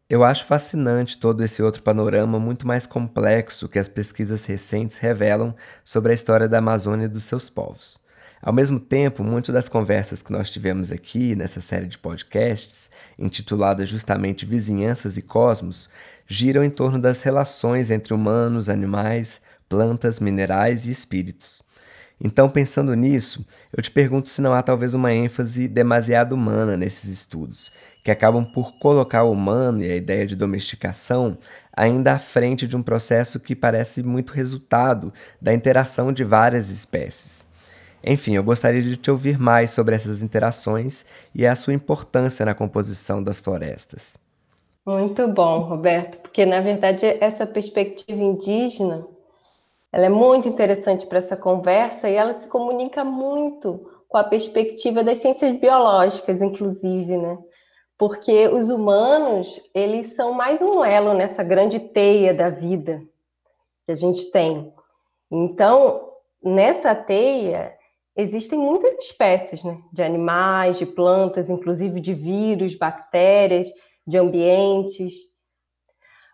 Eu 0.10 0.24
acho 0.24 0.46
fascinante 0.46 1.18
todo 1.18 1.44
esse 1.44 1.64
outro 1.64 1.82
panorama 1.82 2.40
muito 2.40 2.68
mais 2.68 2.86
complexo 2.86 3.68
que 3.68 3.80
as 3.80 3.88
pesquisas 3.88 4.46
recentes 4.46 4.98
revelam 4.98 5.56
sobre 5.84 6.12
a 6.12 6.16
história 6.16 6.48
da 6.48 6.60
Amazônia 6.60 7.06
e 7.06 7.10
dos 7.10 7.24
seus 7.24 7.50
povos. 7.50 7.98
Ao 8.42 8.52
mesmo 8.52 8.80
tempo, 8.80 9.24
muitas 9.24 9.54
das 9.54 9.70
conversas 9.70 10.22
que 10.22 10.32
nós 10.32 10.52
tivemos 10.52 10.92
aqui 10.92 11.34
nessa 11.34 11.62
série 11.62 11.88
de 11.88 11.98
podcasts, 11.98 12.92
intitulada 13.18 13.86
justamente 13.86 14.46
Vizinhanças 14.46 15.16
e 15.16 15.22
Cosmos, 15.22 15.90
giram 16.28 16.64
em 16.64 16.70
torno 16.70 17.00
das 17.00 17.22
relações 17.22 17.90
entre 17.90 18.14
humanos, 18.14 18.68
animais, 18.68 19.42
plantas, 19.70 20.20
minerais 20.20 20.86
e 20.86 20.92
espíritos. 20.92 21.64
Então, 22.20 22.50
pensando 22.50 22.94
nisso, 22.96 23.46
eu 23.76 23.84
te 23.84 23.92
pergunto 23.92 24.30
se 24.30 24.42
não 24.42 24.54
há 24.54 24.62
talvez 24.62 24.94
uma 24.94 25.14
ênfase 25.14 25.68
demasiado 25.68 26.34
humana 26.34 26.78
nesses 26.78 27.10
estudos, 27.10 27.72
que 28.04 28.12
acabam 28.12 28.46
por 28.46 28.78
colocar 28.78 29.24
o 29.24 29.32
humano 29.32 29.84
e 29.84 29.92
a 29.92 29.96
ideia 29.96 30.26
de 30.26 30.36
domesticação 30.36 31.38
ainda 31.76 32.14
à 32.14 32.20
frente 32.20 32.68
de 32.68 32.76
um 32.76 32.84
processo 32.84 33.40
que 33.40 33.56
parece 33.56 34.04
muito 34.04 34.34
resultado 34.34 35.14
da 35.42 35.54
interação 35.54 36.14
de 36.14 36.24
várias 36.24 36.70
espécies. 36.70 37.48
Enfim, 38.06 38.36
eu 38.36 38.44
gostaria 38.44 38.82
de 38.82 38.98
te 38.98 39.10
ouvir 39.10 39.40
mais 39.40 39.72
sobre 39.72 39.96
essas 39.96 40.22
interações 40.22 41.06
e 41.34 41.48
a 41.48 41.56
sua 41.56 41.74
importância 41.74 42.46
na 42.46 42.54
composição 42.54 43.24
das 43.24 43.40
florestas. 43.40 44.18
Muito 44.86 45.26
bom, 45.30 45.60
Roberto, 45.62 46.18
porque 46.18 46.46
na 46.46 46.60
verdade 46.60 47.06
essa 47.22 47.48
perspectiva 47.48 48.22
indígena 48.22 49.08
ela 49.94 50.08
é 50.08 50.10
muito 50.10 50.48
interessante 50.48 51.06
para 51.06 51.20
essa 51.20 51.38
conversa 51.38 52.10
e 52.10 52.16
ela 52.16 52.34
se 52.34 52.48
comunica 52.48 53.04
muito 53.04 53.88
com 54.10 54.18
a 54.18 54.24
perspectiva 54.24 55.04
das 55.04 55.20
ciências 55.20 55.56
biológicas, 55.56 56.42
inclusive, 56.42 57.16
né? 57.16 57.38
Porque 57.96 58.48
os 58.48 58.72
humanos, 58.72 59.62
eles 59.72 60.16
são 60.16 60.34
mais 60.34 60.60
um 60.60 60.84
elo 60.84 61.14
nessa 61.14 61.44
grande 61.44 61.80
teia 61.80 62.34
da 62.34 62.50
vida 62.50 63.04
que 63.86 63.92
a 63.92 63.96
gente 63.96 64.32
tem. 64.32 64.74
Então, 65.32 66.10
nessa 66.44 66.96
teia, 66.96 67.72
existem 68.16 68.58
muitas 68.58 68.98
espécies, 68.98 69.64
né? 69.64 69.78
De 69.94 70.02
animais, 70.02 70.80
de 70.80 70.88
plantas, 70.88 71.52
inclusive 71.52 72.00
de 72.00 72.16
vírus, 72.16 72.74
bactérias, 72.74 73.72
de 74.08 74.18
ambientes. 74.18 75.14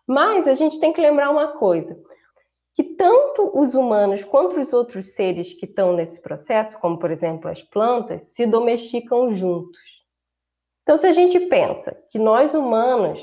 Mas 0.07 0.47
a 0.47 0.53
gente 0.53 0.79
tem 0.79 0.93
que 0.93 1.01
lembrar 1.01 1.29
uma 1.29 1.49
coisa: 1.57 1.97
que 2.79 2.83
tanto 2.95 3.51
os 3.59 3.73
humanos 3.73 4.23
quanto 4.23 4.57
os 4.57 4.71
outros 4.71 5.07
seres 5.07 5.51
que 5.51 5.65
estão 5.65 5.91
nesse 5.91 6.21
processo, 6.21 6.79
como 6.79 6.97
por 6.97 7.11
exemplo 7.11 7.49
as 7.49 7.61
plantas, 7.61 8.29
se 8.29 8.45
domesticam 8.45 9.35
juntos. 9.35 9.81
Então, 10.83 10.95
se 10.95 11.05
a 11.05 11.11
gente 11.11 11.37
pensa 11.41 12.01
que 12.09 12.17
nós 12.17 12.53
humanos 12.53 13.21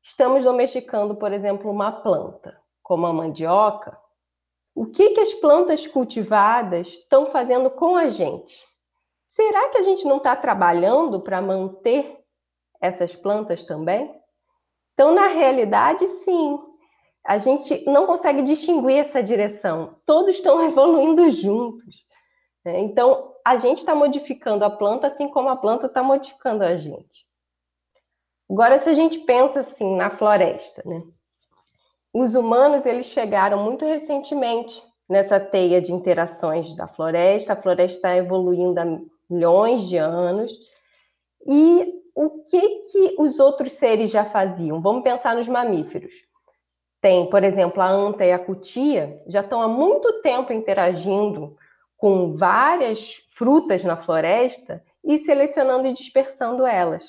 estamos 0.00 0.44
domesticando, 0.44 1.16
por 1.16 1.32
exemplo, 1.32 1.68
uma 1.68 1.90
planta, 1.90 2.56
como 2.80 3.08
a 3.08 3.12
mandioca, 3.12 3.98
o 4.72 4.86
que, 4.86 5.10
que 5.14 5.20
as 5.20 5.34
plantas 5.34 5.84
cultivadas 5.88 6.86
estão 6.86 7.26
fazendo 7.26 7.72
com 7.72 7.96
a 7.96 8.08
gente? 8.08 8.56
Será 9.34 9.70
que 9.70 9.78
a 9.78 9.82
gente 9.82 10.04
não 10.04 10.18
está 10.18 10.36
trabalhando 10.36 11.20
para 11.20 11.42
manter 11.42 12.20
essas 12.80 13.16
plantas 13.16 13.64
também? 13.64 14.14
Então, 14.94 15.12
na 15.12 15.26
realidade, 15.26 16.06
sim, 16.24 16.69
a 17.26 17.38
gente 17.38 17.84
não 17.84 18.06
consegue 18.06 18.42
distinguir 18.42 18.98
essa 18.98 19.22
direção. 19.22 19.96
Todos 20.06 20.36
estão 20.36 20.62
evoluindo 20.64 21.30
juntos. 21.30 22.04
Né? 22.64 22.80
Então, 22.80 23.34
a 23.44 23.56
gente 23.56 23.78
está 23.78 23.94
modificando 23.94 24.64
a 24.64 24.70
planta 24.70 25.06
assim 25.06 25.28
como 25.28 25.48
a 25.48 25.56
planta 25.56 25.86
está 25.86 26.02
modificando 26.02 26.64
a 26.64 26.76
gente. 26.76 27.26
Agora, 28.48 28.80
se 28.80 28.88
a 28.88 28.94
gente 28.94 29.18
pensa 29.20 29.60
assim 29.60 29.96
na 29.96 30.10
floresta, 30.10 30.82
né? 30.84 31.02
Os 32.12 32.34
humanos 32.34 32.84
eles 32.84 33.06
chegaram 33.06 33.62
muito 33.62 33.84
recentemente 33.84 34.82
nessa 35.08 35.38
teia 35.38 35.80
de 35.80 35.92
interações 35.92 36.74
da 36.74 36.88
floresta. 36.88 37.52
A 37.52 37.56
floresta 37.62 37.96
está 37.96 38.16
evoluindo 38.16 38.80
há 38.80 39.00
milhões 39.28 39.88
de 39.88 39.96
anos. 39.96 40.52
E 41.46 41.94
o 42.12 42.42
que 42.42 42.60
que 42.60 43.14
os 43.18 43.38
outros 43.38 43.74
seres 43.74 44.10
já 44.10 44.24
faziam? 44.24 44.82
Vamos 44.82 45.04
pensar 45.04 45.36
nos 45.36 45.46
mamíferos 45.46 46.12
tem, 47.00 47.28
por 47.30 47.42
exemplo, 47.42 47.82
a 47.82 47.88
anta 47.88 48.24
e 48.24 48.32
a 48.32 48.38
cutia, 48.38 49.22
já 49.26 49.40
estão 49.40 49.62
há 49.62 49.68
muito 49.68 50.20
tempo 50.20 50.52
interagindo 50.52 51.56
com 51.96 52.36
várias 52.36 53.16
frutas 53.34 53.82
na 53.82 53.96
floresta 53.96 54.82
e 55.04 55.18
selecionando 55.20 55.86
e 55.86 55.94
dispersando 55.94 56.66
elas. 56.66 57.04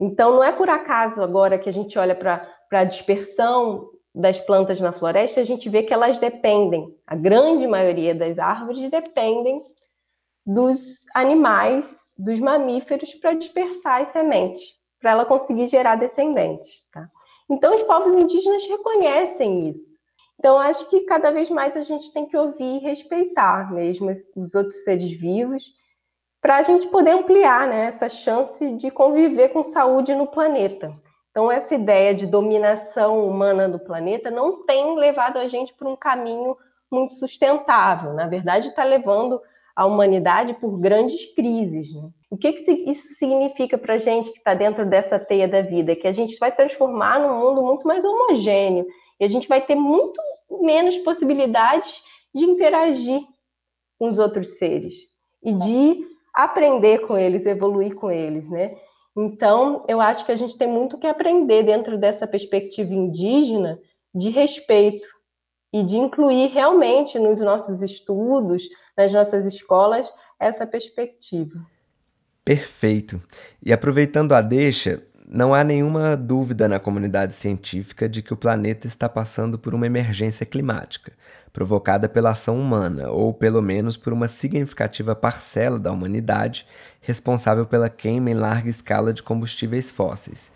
Então, 0.00 0.32
não 0.32 0.44
é 0.44 0.52
por 0.52 0.68
acaso 0.68 1.22
agora 1.22 1.58
que 1.58 1.68
a 1.68 1.72
gente 1.72 1.98
olha 1.98 2.14
para 2.14 2.48
a 2.70 2.84
dispersão 2.84 3.90
das 4.14 4.40
plantas 4.40 4.80
na 4.80 4.92
floresta, 4.92 5.40
a 5.40 5.44
gente 5.44 5.68
vê 5.68 5.82
que 5.82 5.92
elas 5.92 6.18
dependem, 6.18 6.96
a 7.06 7.14
grande 7.14 7.66
maioria 7.66 8.14
das 8.14 8.38
árvores 8.38 8.90
dependem 8.90 9.62
dos 10.44 10.80
animais, 11.14 11.88
dos 12.16 12.40
mamíferos, 12.40 13.14
para 13.14 13.34
dispersar 13.34 14.02
as 14.02 14.12
sementes, 14.12 14.62
para 15.00 15.12
ela 15.12 15.24
conseguir 15.24 15.68
gerar 15.68 15.96
descendentes. 15.96 16.68
Tá? 16.90 17.08
Então, 17.50 17.74
os 17.74 17.82
povos 17.84 18.14
indígenas 18.14 18.66
reconhecem 18.66 19.68
isso. 19.68 19.98
Então, 20.38 20.58
acho 20.58 20.88
que 20.88 21.00
cada 21.00 21.30
vez 21.30 21.50
mais 21.50 21.76
a 21.76 21.82
gente 21.82 22.12
tem 22.12 22.26
que 22.26 22.36
ouvir 22.36 22.76
e 22.76 22.78
respeitar 22.78 23.72
mesmo 23.72 24.14
os 24.36 24.54
outros 24.54 24.84
seres 24.84 25.10
vivos, 25.18 25.64
para 26.40 26.56
a 26.58 26.62
gente 26.62 26.86
poder 26.88 27.10
ampliar 27.10 27.66
né, 27.66 27.86
essa 27.86 28.08
chance 28.08 28.70
de 28.76 28.90
conviver 28.90 29.48
com 29.48 29.64
saúde 29.64 30.14
no 30.14 30.26
planeta. 30.26 30.94
Então, 31.30 31.50
essa 31.50 31.74
ideia 31.74 32.14
de 32.14 32.26
dominação 32.26 33.26
humana 33.26 33.68
do 33.68 33.78
planeta 33.78 34.30
não 34.30 34.64
tem 34.64 34.96
levado 34.96 35.38
a 35.38 35.48
gente 35.48 35.74
para 35.74 35.88
um 35.88 35.96
caminho 35.96 36.56
muito 36.90 37.14
sustentável. 37.14 38.14
Na 38.14 38.26
verdade, 38.26 38.68
está 38.68 38.84
levando 38.84 39.40
a 39.78 39.86
humanidade 39.86 40.54
por 40.54 40.76
grandes 40.76 41.24
crises. 41.36 41.94
Né? 41.94 42.10
O 42.28 42.36
que, 42.36 42.52
que 42.52 42.72
isso 42.90 43.14
significa 43.14 43.78
para 43.78 43.94
a 43.94 43.98
gente 43.98 44.32
que 44.32 44.38
está 44.38 44.52
dentro 44.52 44.84
dessa 44.84 45.20
teia 45.20 45.46
da 45.46 45.62
vida? 45.62 45.94
Que 45.94 46.08
a 46.08 46.12
gente 46.12 46.36
vai 46.40 46.50
transformar 46.50 47.20
num 47.20 47.38
mundo 47.38 47.62
muito 47.62 47.86
mais 47.86 48.04
homogêneo 48.04 48.84
e 49.20 49.24
a 49.24 49.28
gente 49.28 49.46
vai 49.46 49.64
ter 49.64 49.76
muito 49.76 50.20
menos 50.62 50.98
possibilidades 50.98 51.88
de 52.34 52.44
interagir 52.44 53.20
com 54.00 54.08
os 54.08 54.18
outros 54.18 54.58
seres 54.58 54.94
e 55.44 55.52
de 55.52 56.04
aprender 56.34 57.06
com 57.06 57.16
eles, 57.16 57.46
evoluir 57.46 57.94
com 57.94 58.10
eles, 58.10 58.50
né? 58.50 58.76
Então, 59.16 59.84
eu 59.86 60.00
acho 60.00 60.26
que 60.26 60.32
a 60.32 60.36
gente 60.36 60.58
tem 60.58 60.66
muito 60.66 60.98
que 60.98 61.06
aprender 61.06 61.62
dentro 61.62 61.96
dessa 61.96 62.26
perspectiva 62.26 62.92
indígena 62.92 63.78
de 64.12 64.28
respeito 64.30 65.06
e 65.72 65.84
de 65.84 65.96
incluir 65.96 66.48
realmente 66.48 67.16
nos 67.16 67.38
nossos 67.38 67.80
estudos, 67.80 68.64
nas 68.98 69.12
nossas 69.12 69.46
escolas 69.46 70.06
essa 70.40 70.66
perspectiva. 70.66 71.64
Perfeito. 72.44 73.22
E 73.62 73.72
aproveitando 73.72 74.32
a 74.32 74.40
deixa, 74.40 75.02
não 75.28 75.54
há 75.54 75.62
nenhuma 75.62 76.16
dúvida 76.16 76.66
na 76.66 76.80
comunidade 76.80 77.34
científica 77.34 78.08
de 78.08 78.22
que 78.22 78.32
o 78.32 78.36
planeta 78.36 78.86
está 78.86 79.08
passando 79.08 79.58
por 79.58 79.74
uma 79.74 79.86
emergência 79.86 80.44
climática, 80.44 81.12
provocada 81.52 82.08
pela 82.08 82.30
ação 82.30 82.58
humana, 82.58 83.10
ou 83.10 83.32
pelo 83.32 83.62
menos 83.62 83.96
por 83.96 84.12
uma 84.12 84.26
significativa 84.26 85.14
parcela 85.14 85.78
da 85.78 85.92
humanidade 85.92 86.66
responsável 87.00 87.66
pela 87.66 87.88
queima 87.88 88.30
em 88.30 88.34
larga 88.34 88.70
escala 88.70 89.12
de 89.12 89.22
combustíveis 89.22 89.90
fósseis. 89.90 90.50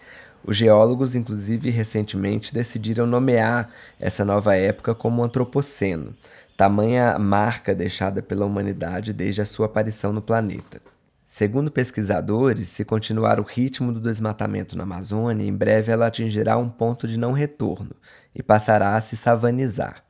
Os 0.44 0.56
geólogos, 0.56 1.14
inclusive, 1.14 1.70
recentemente 1.70 2.52
decidiram 2.52 3.06
nomear 3.06 3.70
essa 4.00 4.24
nova 4.24 4.56
época 4.56 4.92
como 4.92 5.22
Antropoceno, 5.22 6.16
tamanha 6.62 7.18
marca 7.18 7.74
deixada 7.74 8.22
pela 8.22 8.46
humanidade 8.46 9.12
desde 9.12 9.42
a 9.42 9.44
sua 9.44 9.66
aparição 9.66 10.12
no 10.12 10.22
planeta. 10.22 10.80
Segundo 11.26 11.72
pesquisadores, 11.72 12.68
se 12.68 12.84
continuar 12.84 13.40
o 13.40 13.42
ritmo 13.42 13.92
do 13.92 13.98
desmatamento 13.98 14.76
na 14.76 14.84
Amazônia, 14.84 15.44
em 15.44 15.52
breve 15.52 15.90
ela 15.90 16.06
atingirá 16.06 16.56
um 16.56 16.68
ponto 16.68 17.08
de 17.08 17.18
não 17.18 17.32
retorno 17.32 17.96
e 18.32 18.44
passará 18.44 18.94
a 18.94 19.00
se 19.00 19.16
savanizar. 19.16 20.04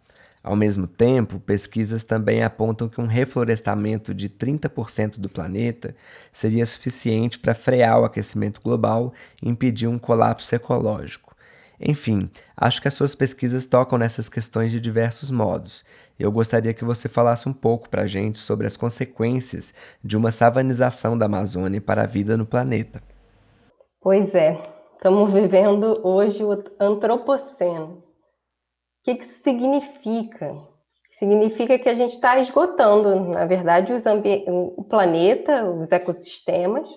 Ao 0.44 0.54
mesmo 0.54 0.86
tempo, 0.86 1.40
pesquisas 1.40 2.04
também 2.04 2.42
apontam 2.42 2.86
que 2.86 3.00
um 3.00 3.06
reflorestamento 3.06 4.12
de 4.12 4.28
30% 4.28 5.18
do 5.18 5.30
planeta 5.30 5.96
seria 6.30 6.66
suficiente 6.66 7.38
para 7.38 7.54
frear 7.54 7.98
o 7.98 8.04
aquecimento 8.04 8.60
global 8.60 9.14
e 9.42 9.48
impedir 9.48 9.86
um 9.86 9.98
colapso 9.98 10.54
ecológico. 10.54 11.32
Enfim, 11.84 12.30
acho 12.56 12.80
que 12.80 12.86
as 12.86 12.94
suas 12.94 13.12
pesquisas 13.12 13.66
tocam 13.66 13.98
nessas 13.98 14.28
questões 14.28 14.70
de 14.70 14.78
diversos 14.78 15.32
modos. 15.32 15.84
Eu 16.22 16.30
gostaria 16.30 16.72
que 16.72 16.84
você 16.84 17.08
falasse 17.08 17.48
um 17.48 17.52
pouco 17.52 17.90
para 17.90 18.02
a 18.02 18.06
gente 18.06 18.38
sobre 18.38 18.64
as 18.64 18.76
consequências 18.76 19.74
de 20.04 20.16
uma 20.16 20.30
savanização 20.30 21.18
da 21.18 21.26
Amazônia 21.26 21.80
para 21.80 22.04
a 22.04 22.06
vida 22.06 22.36
no 22.36 22.46
planeta. 22.46 23.02
Pois 24.00 24.32
é, 24.32 24.56
estamos 24.94 25.32
vivendo 25.32 26.00
hoje 26.06 26.44
o 26.44 26.52
antropoceno. 26.78 27.94
O 27.94 28.02
que, 29.02 29.16
que 29.16 29.24
isso 29.24 29.42
significa? 29.42 30.56
Significa 31.18 31.76
que 31.76 31.88
a 31.88 31.94
gente 31.96 32.14
está 32.14 32.38
esgotando, 32.38 33.32
na 33.32 33.44
verdade, 33.44 33.92
o 34.46 34.84
planeta, 34.84 35.64
os 35.64 35.90
ecossistemas. 35.90 36.88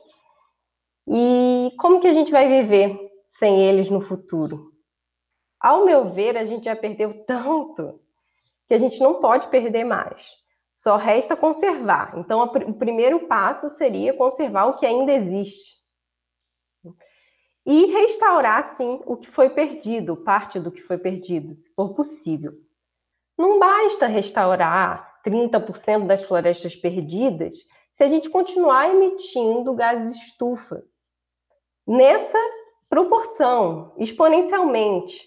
E 1.07 1.71
como 1.79 1.99
que 1.99 2.07
a 2.07 2.13
gente 2.13 2.31
vai 2.31 2.47
viver 2.47 2.95
sem 3.39 3.59
eles 3.59 3.89
no 3.89 4.01
futuro? 4.01 4.71
Ao 5.59 5.83
meu 5.83 6.13
ver, 6.13 6.37
a 6.37 6.45
gente 6.45 6.65
já 6.65 6.75
perdeu 6.75 7.11
tanto 7.25 8.04
que 8.67 8.73
a 8.73 8.77
gente 8.77 8.99
não 8.99 9.21
pode 9.21 9.47
perder 9.49 9.83
mais. 9.83 10.21
Só 10.73 10.97
resta 10.97 11.35
conservar. 11.35 12.17
Então, 12.17 12.43
o 12.43 12.73
primeiro 12.73 13.27
passo 13.27 13.69
seria 13.69 14.13
conservar 14.13 14.65
o 14.65 14.77
que 14.77 14.85
ainda 14.85 15.13
existe. 15.13 15.75
E 17.65 17.85
restaurar, 17.85 18.75
sim, 18.75 19.01
o 19.05 19.17
que 19.17 19.31
foi 19.31 19.49
perdido, 19.49 20.15
parte 20.17 20.59
do 20.59 20.71
que 20.71 20.81
foi 20.81 20.97
perdido, 20.97 21.55
se 21.55 21.73
for 21.73 21.95
possível. 21.95 22.53
Não 23.37 23.57
basta 23.57 24.05
restaurar 24.05 25.19
30% 25.25 26.05
das 26.05 26.23
florestas 26.23 26.75
perdidas 26.75 27.55
se 27.91 28.03
a 28.03 28.07
gente 28.07 28.29
continuar 28.29 28.89
emitindo 28.89 29.73
gases 29.73 30.15
estufa. 30.15 30.83
Nessa 31.87 32.37
proporção, 32.89 33.93
exponencialmente. 33.97 35.17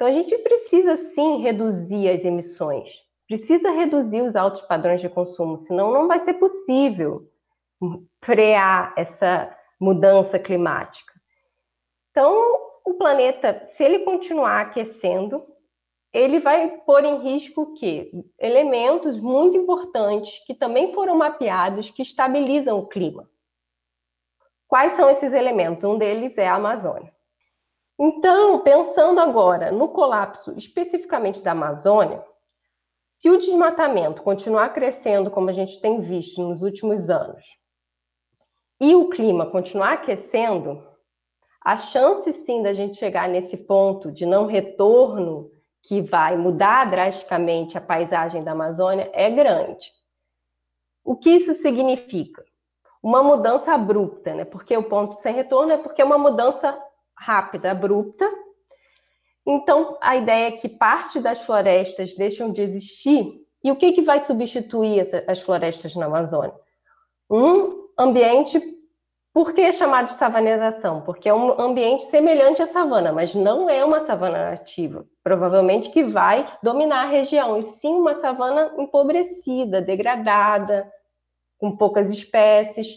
Então, 0.00 0.08
a 0.08 0.12
gente 0.12 0.34
precisa 0.38 0.96
sim 0.96 1.42
reduzir 1.42 2.08
as 2.08 2.24
emissões, 2.24 2.88
precisa 3.28 3.70
reduzir 3.70 4.22
os 4.22 4.34
altos 4.34 4.62
padrões 4.62 5.02
de 5.02 5.10
consumo, 5.10 5.58
senão 5.58 5.92
não 5.92 6.08
vai 6.08 6.24
ser 6.24 6.32
possível 6.34 7.30
frear 8.24 8.94
essa 8.96 9.54
mudança 9.78 10.38
climática. 10.38 11.12
Então, 12.10 12.32
o 12.82 12.94
planeta, 12.94 13.62
se 13.66 13.84
ele 13.84 13.98
continuar 13.98 14.62
aquecendo, 14.62 15.44
ele 16.14 16.40
vai 16.40 16.78
pôr 16.78 17.04
em 17.04 17.18
risco 17.18 17.60
o 17.60 17.74
quê? 17.74 18.10
Elementos 18.38 19.20
muito 19.20 19.58
importantes 19.58 20.32
que 20.46 20.54
também 20.54 20.94
foram 20.94 21.14
mapeados 21.14 21.90
que 21.90 22.00
estabilizam 22.00 22.78
o 22.78 22.86
clima. 22.86 23.28
Quais 24.66 24.94
são 24.94 25.10
esses 25.10 25.34
elementos? 25.34 25.84
Um 25.84 25.98
deles 25.98 26.38
é 26.38 26.48
a 26.48 26.54
Amazônia. 26.54 27.12
Então, 28.02 28.60
pensando 28.60 29.20
agora 29.20 29.70
no 29.70 29.88
colapso 29.88 30.54
especificamente 30.56 31.42
da 31.42 31.52
Amazônia, 31.52 32.24
se 33.06 33.28
o 33.28 33.36
desmatamento 33.36 34.22
continuar 34.22 34.70
crescendo 34.70 35.30
como 35.30 35.50
a 35.50 35.52
gente 35.52 35.78
tem 35.82 36.00
visto 36.00 36.40
nos 36.40 36.62
últimos 36.62 37.10
anos, 37.10 37.44
e 38.80 38.94
o 38.94 39.10
clima 39.10 39.44
continuar 39.50 39.92
aquecendo, 39.92 40.82
a 41.62 41.76
chance 41.76 42.32
sim 42.32 42.62
da 42.62 42.72
gente 42.72 42.96
chegar 42.96 43.28
nesse 43.28 43.58
ponto 43.66 44.10
de 44.10 44.24
não 44.24 44.46
retorno 44.46 45.50
que 45.82 46.00
vai 46.00 46.38
mudar 46.38 46.88
drasticamente 46.88 47.76
a 47.76 47.82
paisagem 47.82 48.42
da 48.42 48.52
Amazônia 48.52 49.10
é 49.12 49.28
grande. 49.28 49.92
O 51.04 51.16
que 51.16 51.28
isso 51.28 51.52
significa? 51.52 52.42
Uma 53.02 53.22
mudança 53.22 53.74
abrupta, 53.74 54.34
né? 54.34 54.46
Porque 54.46 54.74
o 54.74 54.84
ponto 54.84 55.18
sem 55.18 55.34
retorno 55.34 55.72
é 55.72 55.76
porque 55.76 56.00
é 56.00 56.04
uma 56.04 56.16
mudança 56.16 56.82
rápida, 57.20 57.70
abrupta. 57.70 58.28
Então, 59.46 59.98
a 60.00 60.16
ideia 60.16 60.48
é 60.48 60.52
que 60.52 60.68
parte 60.68 61.20
das 61.20 61.40
florestas 61.42 62.14
deixam 62.14 62.50
de 62.50 62.62
existir. 62.62 63.44
E 63.62 63.70
o 63.70 63.76
que, 63.76 63.92
que 63.92 64.02
vai 64.02 64.20
substituir 64.20 65.06
as 65.26 65.40
florestas 65.40 65.94
na 65.94 66.06
Amazônia? 66.06 66.54
Um 67.30 67.88
ambiente. 67.98 68.60
Por 69.32 69.52
que 69.52 69.60
é 69.60 69.70
chamado 69.70 70.08
de 70.08 70.14
savanização? 70.14 71.02
Porque 71.02 71.28
é 71.28 71.34
um 71.34 71.60
ambiente 71.60 72.04
semelhante 72.04 72.62
à 72.62 72.66
savana, 72.66 73.12
mas 73.12 73.34
não 73.34 73.70
é 73.70 73.84
uma 73.84 74.00
savana 74.00 74.50
nativa. 74.50 75.06
Provavelmente 75.22 75.90
que 75.90 76.02
vai 76.02 76.50
dominar 76.62 77.04
a 77.04 77.08
região, 77.08 77.56
e 77.56 77.62
sim 77.62 77.94
uma 77.94 78.16
savana 78.16 78.72
empobrecida, 78.76 79.80
degradada, 79.80 80.90
com 81.58 81.76
poucas 81.76 82.10
espécies. 82.10 82.88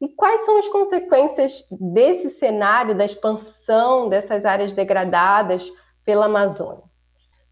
E 0.00 0.08
quais 0.08 0.44
são 0.44 0.58
as 0.58 0.68
consequências 0.68 1.64
desse 1.70 2.30
cenário 2.38 2.96
da 2.96 3.04
expansão 3.04 4.08
dessas 4.08 4.44
áreas 4.44 4.72
degradadas 4.72 5.62
pela 6.04 6.26
Amazônia? 6.26 6.84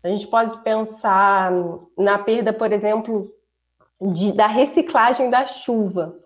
A 0.02 0.08
gente 0.08 0.28
pode 0.28 0.56
pensar 0.62 1.52
na 1.98 2.18
perda, 2.18 2.52
por 2.52 2.72
exemplo, 2.72 3.28
de, 4.00 4.32
da 4.32 4.46
reciclagem 4.46 5.28
da 5.28 5.46
chuva. 5.46 6.16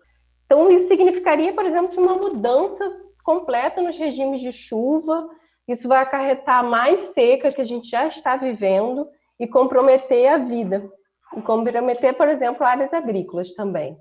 Então, 0.44 0.70
isso 0.70 0.88
significaria, 0.88 1.54
por 1.54 1.64
exemplo, 1.64 1.98
uma 2.02 2.14
mudança 2.14 2.84
completa 3.24 3.80
nos 3.80 3.96
regimes 3.96 4.42
de 4.42 4.52
chuva. 4.52 5.30
Isso 5.66 5.88
vai 5.88 6.02
acarretar 6.02 6.62
mais 6.62 7.00
seca 7.14 7.52
que 7.52 7.62
a 7.62 7.64
gente 7.64 7.88
já 7.88 8.06
está 8.08 8.36
vivendo 8.36 9.08
e 9.38 9.46
comprometer 9.46 10.28
a 10.28 10.36
vida. 10.36 10.90
E 11.34 11.40
comprometer, 11.40 12.14
por 12.14 12.28
exemplo, 12.28 12.66
áreas 12.66 12.92
agrícolas 12.92 13.54
também. 13.54 13.96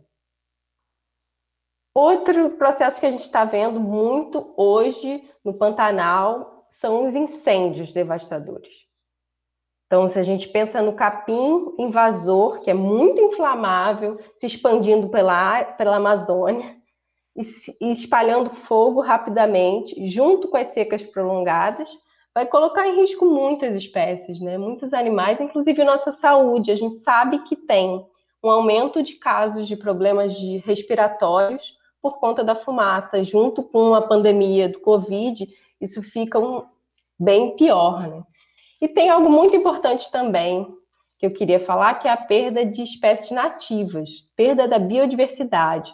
Outro 1.93 2.52
processo 2.52 2.99
que 2.99 3.06
a 3.06 3.12
gente 3.12 3.23
está 3.23 3.45
vendo 3.45 3.80
muito 3.80 4.54
hoje 4.56 5.23
no 5.43 5.54
Pantanal 5.54 6.67
são 6.69 7.08
os 7.08 7.15
incêndios 7.15 7.91
devastadores. 7.91 8.88
Então, 9.88 10.08
se 10.08 10.19
a 10.19 10.23
gente 10.23 10.47
pensa 10.47 10.84
no 10.84 10.93
capim 10.93 11.73
invasor, 11.80 12.62
que 12.62 12.69
é 12.69 12.75
muito 12.75 13.19
inflamável, 13.19 14.19
se 14.38 14.45
expandindo 14.45 15.10
pela, 15.10 15.63
pela 15.63 15.95
Amazônia 15.95 16.75
e, 17.36 17.41
e 17.82 17.91
espalhando 17.91 18.52
fogo 18.67 19.02
rapidamente, 19.02 20.08
junto 20.08 20.47
com 20.47 20.58
as 20.58 20.69
secas 20.69 21.04
prolongadas, 21.04 21.89
vai 22.36 22.45
colocar 22.45 22.88
em 22.88 23.02
risco 23.02 23.25
muitas 23.25 23.75
espécies, 23.75 24.39
né? 24.39 24.60
muitos 24.60 24.93
animais, 24.93 25.41
inclusive 25.41 25.84
nossa 25.84 26.12
saúde. 26.12 26.71
A 26.71 26.75
gente 26.75 26.97
sabe 26.97 27.39
que 27.39 27.56
tem 27.56 28.06
um 28.43 28.49
aumento 28.49 29.02
de 29.02 29.13
casos 29.13 29.67
de 29.67 29.75
problemas 29.75 30.36
de 30.36 30.58
respiratórios 30.58 31.79
por 32.02 32.20
conta 32.20 32.44
da 32.44 32.56
fumaça, 32.56 33.24
junto 33.24 33.64
com 33.64 33.94
a 33.94 34.02
pandemia 34.02 34.70
do 34.70 34.80
Covid, 34.80 35.48
isso 35.80 36.02
fica 36.02 36.40
um, 36.40 36.66
bem 37.20 37.56
pior. 37.56 38.08
Né? 38.08 38.24
E 38.82 38.88
tem 38.88 39.10
algo 39.10 39.30
muito 39.30 39.56
importante 39.56 40.10
também 40.12 40.68
que 41.18 41.26
eu 41.26 41.34
queria 41.34 41.60
falar, 41.60 41.96
que 41.96 42.08
é 42.08 42.12
a 42.12 42.18
perda 42.18 42.66
de 42.66 42.82
espécies 42.82 43.30
nativas, 43.32 44.10
perda 44.38 44.68
da 44.68 44.80
biodiversidade. 44.80 45.94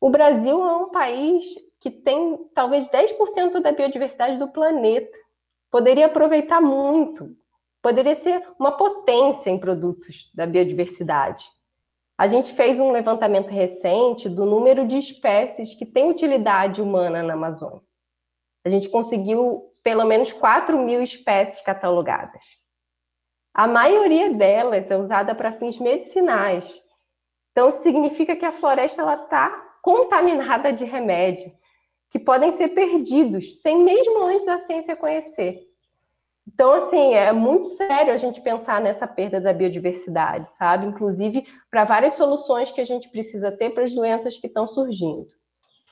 O 0.00 0.10
Brasil 0.10 0.64
é 0.64 0.76
um 0.76 0.90
país 0.90 1.44
que 1.80 1.90
tem 1.90 2.38
talvez 2.54 2.88
10% 2.88 3.60
da 3.60 3.72
biodiversidade 3.72 4.38
do 4.38 4.48
planeta. 4.48 5.16
Poderia 5.70 6.06
aproveitar 6.06 6.60
muito, 6.60 7.36
poderia 7.82 8.14
ser 8.14 8.46
uma 8.58 8.72
potência 8.72 9.50
em 9.50 9.58
produtos 9.58 10.30
da 10.34 10.46
biodiversidade. 10.46 11.44
A 12.18 12.26
gente 12.26 12.52
fez 12.54 12.80
um 12.80 12.90
levantamento 12.90 13.48
recente 13.48 14.28
do 14.28 14.44
número 14.44 14.88
de 14.88 14.98
espécies 14.98 15.72
que 15.74 15.86
têm 15.86 16.10
utilidade 16.10 16.82
humana 16.82 17.22
na 17.22 17.34
Amazônia. 17.34 17.80
A 18.64 18.68
gente 18.68 18.88
conseguiu 18.88 19.72
pelo 19.84 20.04
menos 20.04 20.32
4 20.32 20.76
mil 20.76 21.00
espécies 21.00 21.62
catalogadas. 21.62 22.42
A 23.54 23.68
maioria 23.68 24.32
delas 24.32 24.90
é 24.90 24.96
usada 24.96 25.32
para 25.32 25.52
fins 25.52 25.78
medicinais. 25.78 26.82
Então, 27.52 27.70
significa 27.70 28.34
que 28.34 28.44
a 28.44 28.52
floresta 28.52 29.02
está 29.14 29.50
contaminada 29.80 30.72
de 30.72 30.84
remédio, 30.84 31.52
que 32.10 32.18
podem 32.18 32.50
ser 32.50 32.70
perdidos, 32.70 33.60
sem 33.60 33.78
mesmo 33.78 34.24
antes 34.24 34.48
a 34.48 34.58
ciência 34.66 34.96
conhecer. 34.96 35.67
Então, 36.54 36.72
assim, 36.72 37.12
é 37.12 37.30
muito 37.30 37.66
sério 37.76 38.12
a 38.12 38.16
gente 38.16 38.40
pensar 38.40 38.80
nessa 38.80 39.06
perda 39.06 39.38
da 39.38 39.52
biodiversidade, 39.52 40.48
sabe? 40.58 40.86
Inclusive 40.86 41.46
para 41.70 41.84
várias 41.84 42.14
soluções 42.14 42.70
que 42.70 42.80
a 42.80 42.86
gente 42.86 43.10
precisa 43.10 43.52
ter 43.52 43.70
para 43.70 43.84
as 43.84 43.94
doenças 43.94 44.38
que 44.38 44.46
estão 44.46 44.66
surgindo. 44.66 45.26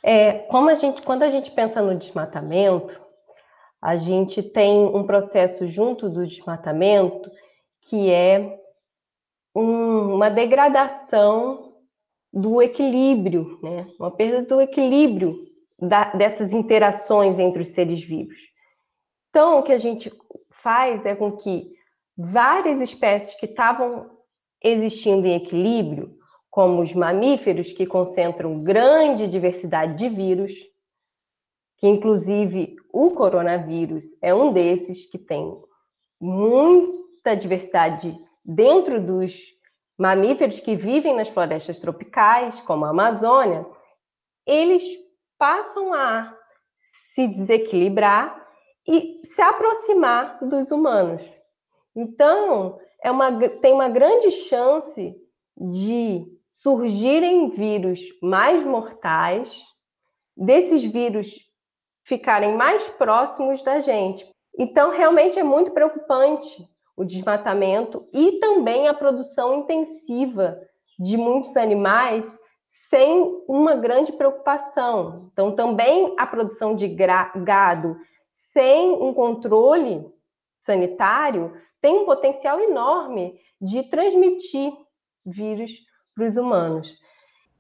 É, 0.03 0.49
a 0.51 0.75
gente, 0.75 1.03
quando 1.03 1.25
a 1.25 1.31
gente 1.31 1.51
pensa 1.51 1.83
no 1.83 1.95
desmatamento, 1.99 2.99
a 3.83 3.97
gente 3.97 4.43
tem 4.43 4.87
um 4.87 5.07
processo 5.07 5.69
junto 5.69 6.09
do 6.09 6.27
desmatamento 6.27 7.31
que 7.83 8.11
é 8.11 8.59
um, 9.55 10.15
uma 10.15 10.31
degradação 10.31 11.75
do 12.33 12.63
equilíbrio, 12.63 13.59
né? 13.63 13.87
uma 14.01 14.11
perda 14.11 14.43
do 14.43 14.61
equilíbrio 14.61 15.37
da, 15.79 16.13
dessas 16.13 16.55
interações 16.55 17.39
entre 17.39 17.63
os 17.63 17.69
seres 17.69 18.01
vivos. 18.01 18.39
Então, 19.29 19.59
o 19.59 19.63
que 19.63 19.73
a 19.73 19.79
gente 19.79 20.11
faz 20.67 21.07
é 21.07 21.15
com 21.15 21.37
que 21.37 21.71
várias 22.19 22.81
espécies 22.81 23.39
que 23.39 23.47
estavam 23.47 24.11
existindo 24.61 25.25
em 25.25 25.37
equilíbrio, 25.37 26.19
como 26.51 26.83
os 26.83 26.93
mamíferos, 26.93 27.73
que 27.73 27.87
concentram 27.87 28.65
grande 28.65 29.29
diversidade 29.29 29.97
de 29.97 30.09
vírus, 30.09 30.53
que 31.77 31.87
inclusive 31.87 32.75
o 32.93 33.13
coronavírus 33.13 34.05
é 34.21 34.35
um 34.35 34.53
desses 34.53 35.09
que 35.09 35.19
tem 35.19 35.57
muita 36.21 37.37
diversidade 37.37 38.19
dentro 38.45 39.01
dos 39.01 39.39
mamíferos 39.97 40.59
que 40.59 40.75
vivem 40.75 41.15
nas 41.15 41.29
florestas 41.29 41.79
tropicais, 41.79 42.61
como 42.63 42.87
a 42.87 42.91
Amazônia, 42.91 43.65
eles 44.45 44.83
passam 45.39 45.95
a 45.95 46.37
se 47.15 47.29
desequilibrar 47.29 48.46
e 48.87 49.21
se 49.25 49.43
aproximar 49.43 50.39
dos 50.45 50.71
humanos. 50.71 51.23
Então, 51.95 52.79
é 53.03 53.11
uma, 53.11 53.33
tem 53.49 53.73
uma 53.73 53.89
grande 53.89 54.31
chance 54.31 55.17
de 55.57 56.27
surgirem 56.53 57.51
vírus 57.51 58.01
mais 58.23 58.65
mortais, 58.65 59.53
desses 60.37 60.83
vírus 60.83 61.35
ficarem 62.05 62.55
mais 62.55 62.87
próximos 62.91 63.63
da 63.63 63.81
gente. 63.81 64.27
Então, 64.59 64.91
realmente 64.91 65.39
é 65.39 65.43
muito 65.43 65.73
preocupante 65.73 66.69
o 66.97 67.05
desmatamento 67.05 68.09
e 68.13 68.39
também 68.39 68.89
a 68.89 68.95
produção 68.95 69.55
intensiva 69.55 70.59
de 70.99 71.17
muitos 71.17 71.57
animais 71.57 72.39
sem 72.89 73.43
uma 73.47 73.75
grande 73.75 74.13
preocupação. 74.13 75.29
Então, 75.33 75.55
também 75.55 76.15
a 76.19 76.27
produção 76.27 76.75
de 76.75 76.89
gado 76.89 77.97
sem 78.57 78.91
um 78.95 79.13
controle 79.13 80.03
sanitário 80.61 81.53
tem 81.79 81.99
um 81.99 82.07
potencial 82.07 82.59
enorme 82.59 83.39
de 83.61 83.83
transmitir 83.83 84.73
vírus 85.27 85.71
para 86.15 86.27
os 86.27 86.37
humanos. 86.37 86.89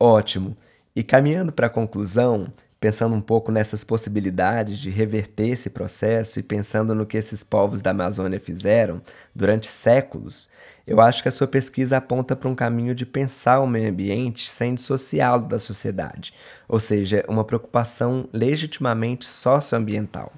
Ótimo. 0.00 0.56
E 0.94 1.02
caminhando 1.02 1.52
para 1.52 1.66
a 1.66 1.70
conclusão, 1.70 2.50
pensando 2.80 3.14
um 3.14 3.20
pouco 3.20 3.52
nessas 3.52 3.85
possibilidades 3.85 4.78
de 4.78 4.88
reverter 4.88 5.50
esse 5.50 5.68
processo 5.68 6.40
e 6.40 6.42
pensando 6.42 6.94
no 6.94 7.04
que 7.04 7.18
esses 7.18 7.44
povos 7.44 7.82
da 7.82 7.90
Amazônia 7.90 8.40
fizeram 8.40 9.02
durante 9.35 9.66
séculos, 9.68 10.48
eu 10.87 10.98
acho 10.98 11.22
que 11.22 11.28
a 11.28 11.32
sua 11.32 11.46
pesquisa 11.46 11.98
aponta 11.98 12.35
para 12.35 12.48
um 12.48 12.54
caminho 12.54 12.94
de 12.94 13.04
pensar 13.04 13.61
o 13.61 13.66
meio 13.66 13.90
ambiente 13.90 14.50
sem 14.50 14.74
dissociá-lo 14.74 15.46
da 15.46 15.59
sociedade, 15.59 16.32
ou 16.66 16.80
seja, 16.80 17.22
uma 17.28 17.44
preocupação 17.44 18.26
legitimamente 18.32 19.26
socioambiental. 19.26 20.32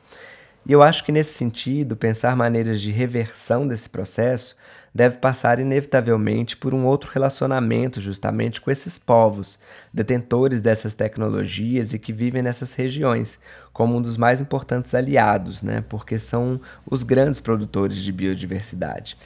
E 0.69 0.73
eu 0.73 0.83
acho 0.83 1.03
que 1.03 1.11
nesse 1.11 1.33
sentido, 1.33 1.97
pensar 1.97 2.37
maneiras 2.37 2.83
de 2.83 2.91
reversão 2.91 3.67
desse 3.67 3.89
processo 3.89 4.55
deve 4.95 5.17
passar 5.17 5.59
inevitavelmente 5.61 6.59
por 6.59 6.75
um 6.75 6.85
outro 6.85 7.11
relacionamento 7.11 8.03
justamente 8.03 8.61
com 8.61 8.71
esses 8.71 8.99
povos, 8.99 9.59
detentores 9.95 10.61
dessas 10.61 10.93
tecnologias 10.93 11.95
e 11.95 11.99
que 11.99 12.13
vivem 12.13 12.43
nessas 12.43 12.75
regiões, 12.75 13.41
como 13.73 13.97
um 13.97 14.03
dos 14.03 14.19
mais 14.19 14.43
importantes 14.43 14.95
aliados, 14.95 15.63
né? 15.63 15.83
porque 15.89 16.19
são 16.19 16.61
os 16.87 17.03
grandes 17.03 17.41
produtores 17.41 17.97
de 17.97 18.13
biodiversidade. 18.13 19.17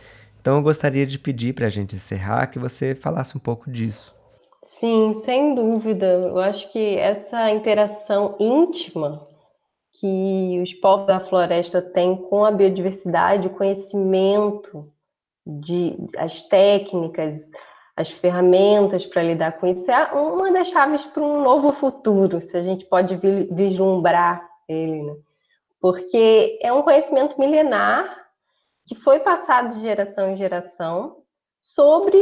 Então 0.40 0.58
eu 0.58 0.62
gostaria 0.62 1.04
de 1.04 1.18
pedir 1.18 1.54
para 1.54 1.66
a 1.66 1.70
gente 1.70 1.96
encerrar 1.96 2.46
que 2.46 2.58
você 2.58 2.94
falasse 2.94 3.36
um 3.36 3.40
pouco 3.40 3.68
disso. 3.68 4.14
Sim, 4.78 5.22
sem 5.26 5.56
dúvida. 5.56 6.06
Eu 6.06 6.38
acho 6.38 6.70
que 6.72 6.96
essa 6.98 7.50
interação 7.50 8.36
íntima 8.38 9.31
que 10.02 10.60
os 10.60 10.74
povos 10.74 11.06
da 11.06 11.20
floresta 11.20 11.80
têm 11.80 12.16
com 12.16 12.44
a 12.44 12.50
biodiversidade, 12.50 13.46
o 13.46 13.50
conhecimento 13.50 14.92
de 15.46 15.96
as 16.18 16.42
técnicas, 16.42 17.48
as 17.96 18.10
ferramentas 18.10 19.06
para 19.06 19.22
lidar 19.22 19.52
com 19.52 19.66
isso 19.68 19.88
é 19.88 20.12
uma 20.12 20.50
das 20.50 20.66
chaves 20.70 21.04
para 21.04 21.22
um 21.22 21.42
novo 21.42 21.72
futuro, 21.74 22.40
se 22.50 22.56
a 22.56 22.62
gente 22.64 22.84
pode 22.86 23.16
vislumbrar 23.52 24.44
ele, 24.68 25.04
né? 25.04 25.14
Porque 25.80 26.58
é 26.60 26.72
um 26.72 26.82
conhecimento 26.82 27.38
milenar 27.38 28.26
que 28.86 28.96
foi 28.96 29.20
passado 29.20 29.74
de 29.74 29.82
geração 29.82 30.30
em 30.30 30.36
geração 30.36 31.18
sobre 31.60 32.18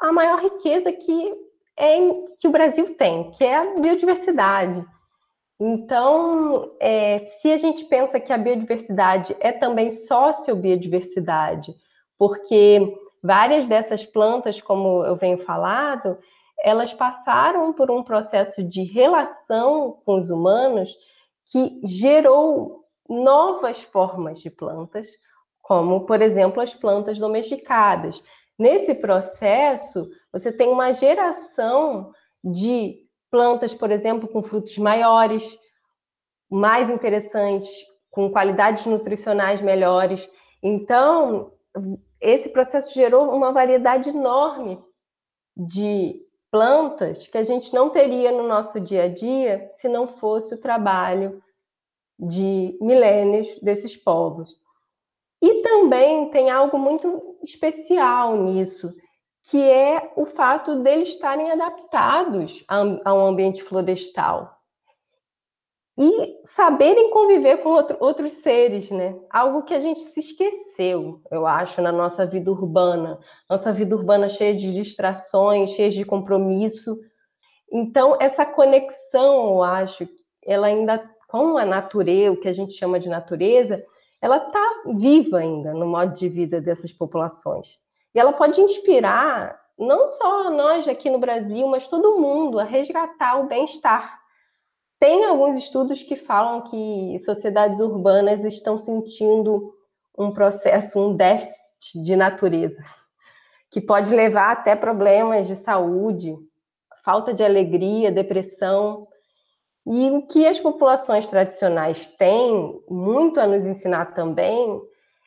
a 0.00 0.10
maior 0.10 0.40
riqueza 0.40 0.90
que, 0.90 1.34
é, 1.76 1.98
que 2.40 2.48
o 2.48 2.52
Brasil 2.52 2.96
tem, 2.96 3.30
que 3.32 3.44
é 3.44 3.54
a 3.54 3.74
biodiversidade. 3.78 4.84
Então, 5.64 6.72
é, 6.80 7.20
se 7.40 7.52
a 7.52 7.56
gente 7.56 7.84
pensa 7.84 8.18
que 8.18 8.32
a 8.32 8.36
biodiversidade 8.36 9.36
é 9.38 9.52
também 9.52 9.92
sociobiodiversidade, 9.92 11.72
porque 12.18 12.92
várias 13.22 13.68
dessas 13.68 14.04
plantas, 14.04 14.60
como 14.60 15.04
eu 15.04 15.14
venho 15.14 15.38
falado, 15.44 16.18
elas 16.64 16.92
passaram 16.92 17.72
por 17.72 17.92
um 17.92 18.02
processo 18.02 18.60
de 18.60 18.82
relação 18.82 20.00
com 20.04 20.18
os 20.18 20.30
humanos 20.30 20.90
que 21.46 21.80
gerou 21.84 22.84
novas 23.08 23.80
formas 23.82 24.40
de 24.40 24.50
plantas, 24.50 25.06
como, 25.60 26.00
por 26.06 26.20
exemplo, 26.20 26.60
as 26.60 26.74
plantas 26.74 27.20
domesticadas. 27.20 28.20
Nesse 28.58 28.96
processo, 28.96 30.10
você 30.32 30.50
tem 30.50 30.70
uma 30.70 30.92
geração 30.92 32.10
de 32.42 33.01
plantas, 33.32 33.72
por 33.72 33.90
exemplo, 33.90 34.28
com 34.28 34.42
frutos 34.42 34.76
maiores, 34.76 35.42
mais 36.50 36.90
interessantes, 36.90 37.70
com 38.10 38.30
qualidades 38.30 38.84
nutricionais 38.84 39.62
melhores. 39.62 40.28
Então, 40.62 41.50
esse 42.20 42.50
processo 42.50 42.92
gerou 42.92 43.34
uma 43.34 43.50
variedade 43.50 44.10
enorme 44.10 44.78
de 45.56 46.20
plantas 46.50 47.26
que 47.26 47.38
a 47.38 47.42
gente 47.42 47.72
não 47.72 47.88
teria 47.88 48.30
no 48.30 48.46
nosso 48.46 48.78
dia 48.78 49.04
a 49.04 49.08
dia 49.08 49.72
se 49.76 49.88
não 49.88 50.06
fosse 50.18 50.54
o 50.54 50.60
trabalho 50.60 51.42
de 52.18 52.76
milênios 52.82 53.48
desses 53.60 53.96
povos. 53.96 54.54
E 55.40 55.62
também 55.62 56.30
tem 56.30 56.50
algo 56.50 56.78
muito 56.78 57.38
especial 57.42 58.36
nisso, 58.36 58.94
que 59.44 59.60
é 59.60 60.12
o 60.16 60.26
fato 60.26 60.76
deles 60.76 61.10
estarem 61.10 61.50
adaptados 61.50 62.64
a, 62.68 63.12
um 63.12 63.26
ambiente 63.26 63.62
florestal 63.62 64.62
e 65.98 66.40
saberem 66.46 67.10
conviver 67.10 67.58
com 67.58 67.70
outro, 67.70 67.96
outros 68.00 68.32
seres, 68.34 68.90
né? 68.90 69.14
Algo 69.28 69.62
que 69.62 69.74
a 69.74 69.80
gente 69.80 70.00
se 70.00 70.20
esqueceu, 70.20 71.20
eu 71.30 71.46
acho, 71.46 71.82
na 71.82 71.92
nossa 71.92 72.24
vida 72.24 72.50
urbana. 72.50 73.18
Nossa 73.48 73.72
vida 73.72 73.94
urbana 73.94 74.30
cheia 74.30 74.56
de 74.56 74.72
distrações, 74.72 75.70
cheia 75.70 75.90
de 75.90 76.04
compromisso. 76.04 76.98
Então, 77.70 78.16
essa 78.20 78.46
conexão, 78.46 79.50
eu 79.50 79.62
acho, 79.62 80.08
ela 80.44 80.66
ainda 80.66 80.98
com 81.28 81.58
a 81.58 81.64
natureza, 81.64 82.32
o 82.32 82.40
que 82.40 82.48
a 82.48 82.52
gente 82.52 82.74
chama 82.74 82.98
de 82.98 83.08
natureza, 83.08 83.84
ela 84.20 84.36
está 84.36 84.82
viva 84.94 85.38
ainda 85.38 85.72
no 85.72 85.86
modo 85.86 86.14
de 86.14 86.28
vida 86.28 86.60
dessas 86.60 86.92
populações. 86.92 87.78
E 88.14 88.20
ela 88.20 88.32
pode 88.32 88.60
inspirar 88.60 89.60
não 89.78 90.08
só 90.08 90.50
nós 90.50 90.86
aqui 90.86 91.10
no 91.10 91.18
Brasil, 91.18 91.66
mas 91.66 91.88
todo 91.88 92.18
mundo 92.18 92.58
a 92.58 92.64
resgatar 92.64 93.40
o 93.40 93.46
bem-estar 93.46 94.22
tem 95.02 95.24
alguns 95.24 95.56
estudos 95.56 96.00
que 96.00 96.14
falam 96.14 96.60
que 96.60 97.18
sociedades 97.24 97.80
urbanas 97.80 98.44
estão 98.44 98.78
sentindo 98.78 99.74
um 100.16 100.30
processo, 100.30 100.96
um 100.96 101.16
déficit 101.16 102.00
de 102.04 102.14
natureza, 102.14 102.84
que 103.68 103.80
pode 103.80 104.14
levar 104.14 104.52
até 104.52 104.76
problemas 104.76 105.48
de 105.48 105.56
saúde, 105.56 106.36
falta 107.04 107.34
de 107.34 107.42
alegria, 107.42 108.12
depressão. 108.12 109.08
E 109.84 110.08
o 110.10 110.24
que 110.28 110.46
as 110.46 110.60
populações 110.60 111.26
tradicionais 111.26 112.06
têm 112.16 112.80
muito 112.88 113.40
a 113.40 113.46
nos 113.48 113.66
ensinar 113.66 114.14
também 114.14 114.80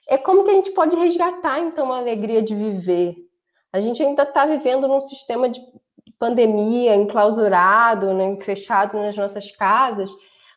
é 0.07 0.17
como 0.17 0.43
que 0.43 0.51
a 0.51 0.53
gente 0.53 0.71
pode 0.71 0.95
resgatar, 0.95 1.59
então, 1.59 1.91
a 1.91 1.97
alegria 1.97 2.41
de 2.41 2.55
viver. 2.55 3.15
A 3.73 3.81
gente 3.81 4.01
ainda 4.01 4.23
está 4.23 4.45
vivendo 4.45 4.87
num 4.87 5.01
sistema 5.01 5.49
de 5.49 5.59
pandemia, 6.17 6.95
enclausurado, 6.95 8.13
né, 8.13 8.37
fechado 8.43 8.97
nas 8.97 9.15
nossas 9.15 9.51
casas, 9.51 10.09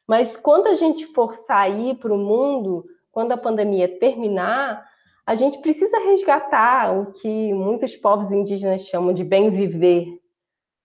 mas 0.07 0.37
quando 0.37 0.69
a 0.69 0.75
gente 0.75 1.07
for 1.13 1.37
sair 1.37 1.97
para 1.97 2.13
o 2.13 2.19
mundo, 2.19 2.85
quando 3.11 3.33
a 3.33 3.37
pandemia 3.37 3.99
terminar, 3.99 4.87
a 5.27 5.35
gente 5.35 5.59
precisa 5.59 5.99
resgatar 5.99 6.99
o 6.99 7.13
que 7.13 7.53
muitos 7.53 7.95
povos 7.97 8.33
indígenas 8.33 8.87
chamam 8.87 9.13
de 9.13 9.25
bem 9.25 9.51
viver. 9.51 10.07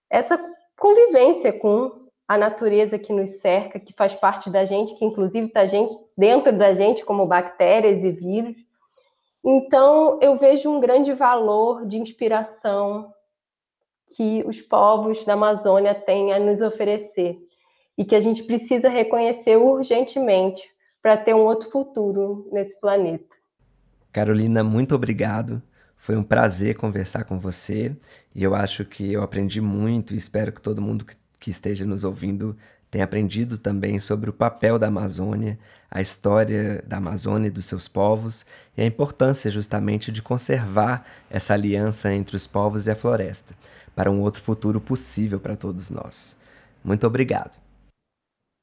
Essa 0.10 0.38
convivência 0.78 1.54
com 1.54 2.04
a 2.28 2.38
natureza 2.38 3.00
que 3.00 3.14
nos 3.14 3.38
cerca, 3.38 3.80
que 3.80 3.94
faz 3.94 4.14
parte 4.16 4.50
da 4.50 4.66
gente, 4.66 4.96
que 4.96 5.06
inclusive 5.06 5.48
está 5.48 5.66
gente, 5.66 5.96
dentro 6.18 6.58
da 6.58 6.74
gente, 6.74 7.04
como 7.06 7.26
bactérias 7.26 8.04
e 8.04 8.12
vírus. 8.12 8.56
Então, 9.44 10.20
eu 10.22 10.38
vejo 10.38 10.70
um 10.70 10.80
grande 10.80 11.14
valor 11.14 11.86
de 11.86 11.98
inspiração 11.98 13.14
que 14.16 14.44
os 14.46 14.62
povos 14.62 15.26
da 15.26 15.34
Amazônia 15.34 15.94
têm 15.94 16.34
a 16.34 16.40
nos 16.40 16.62
oferecer 16.62 17.38
e 17.98 18.06
que 18.06 18.16
a 18.16 18.22
gente 18.22 18.44
precisa 18.44 18.90
reconhecer 18.90 19.58
urgentemente 19.58 20.64
para 21.02 21.18
ter 21.18 21.34
um 21.34 21.42
outro 21.42 21.70
futuro 21.70 22.48
nesse 22.52 22.80
planeta. 22.80 23.34
Carolina, 24.12 24.64
muito 24.64 24.96
obrigado. 24.96 25.62
Foi 25.98 26.16
um 26.16 26.24
prazer 26.24 26.76
conversar 26.76 27.24
com 27.24 27.40
você 27.40 27.96
e 28.34 28.44
eu 28.44 28.54
acho 28.54 28.86
que 28.86 29.12
eu 29.12 29.24
aprendi 29.24 29.60
muito 29.60 30.14
e 30.14 30.18
espero 30.18 30.52
que 30.52 30.62
todo 30.62 30.82
mundo 30.82 31.06
que 31.40 31.50
esteja 31.50 31.86
nos 31.86 32.04
ouvindo 32.04 32.56
tenha 32.94 33.06
aprendido 33.06 33.58
também 33.58 33.98
sobre 33.98 34.30
o 34.30 34.34
papel 34.34 34.78
da 34.78 34.86
Amazônia, 34.86 35.58
a 35.90 36.00
história 36.00 36.84
da 36.86 36.98
Amazônia 36.98 37.48
e 37.48 37.52
dos 37.52 37.66
seus 37.66 37.88
povos 37.88 38.46
e 38.78 38.84
a 38.84 38.86
importância 38.86 39.50
justamente 39.50 40.12
de 40.12 40.22
conservar 40.22 41.04
essa 41.28 41.56
aliança 41.56 42.14
entre 42.14 42.36
os 42.36 42.46
povos 42.46 42.86
e 42.86 42.92
a 42.92 42.96
floresta 42.96 43.56
para 43.96 44.12
um 44.12 44.22
outro 44.22 44.44
futuro 44.44 44.80
possível 44.80 45.40
para 45.40 45.56
todos 45.56 45.90
nós. 45.90 46.40
Muito 46.86 47.08
obrigado. 47.08 47.60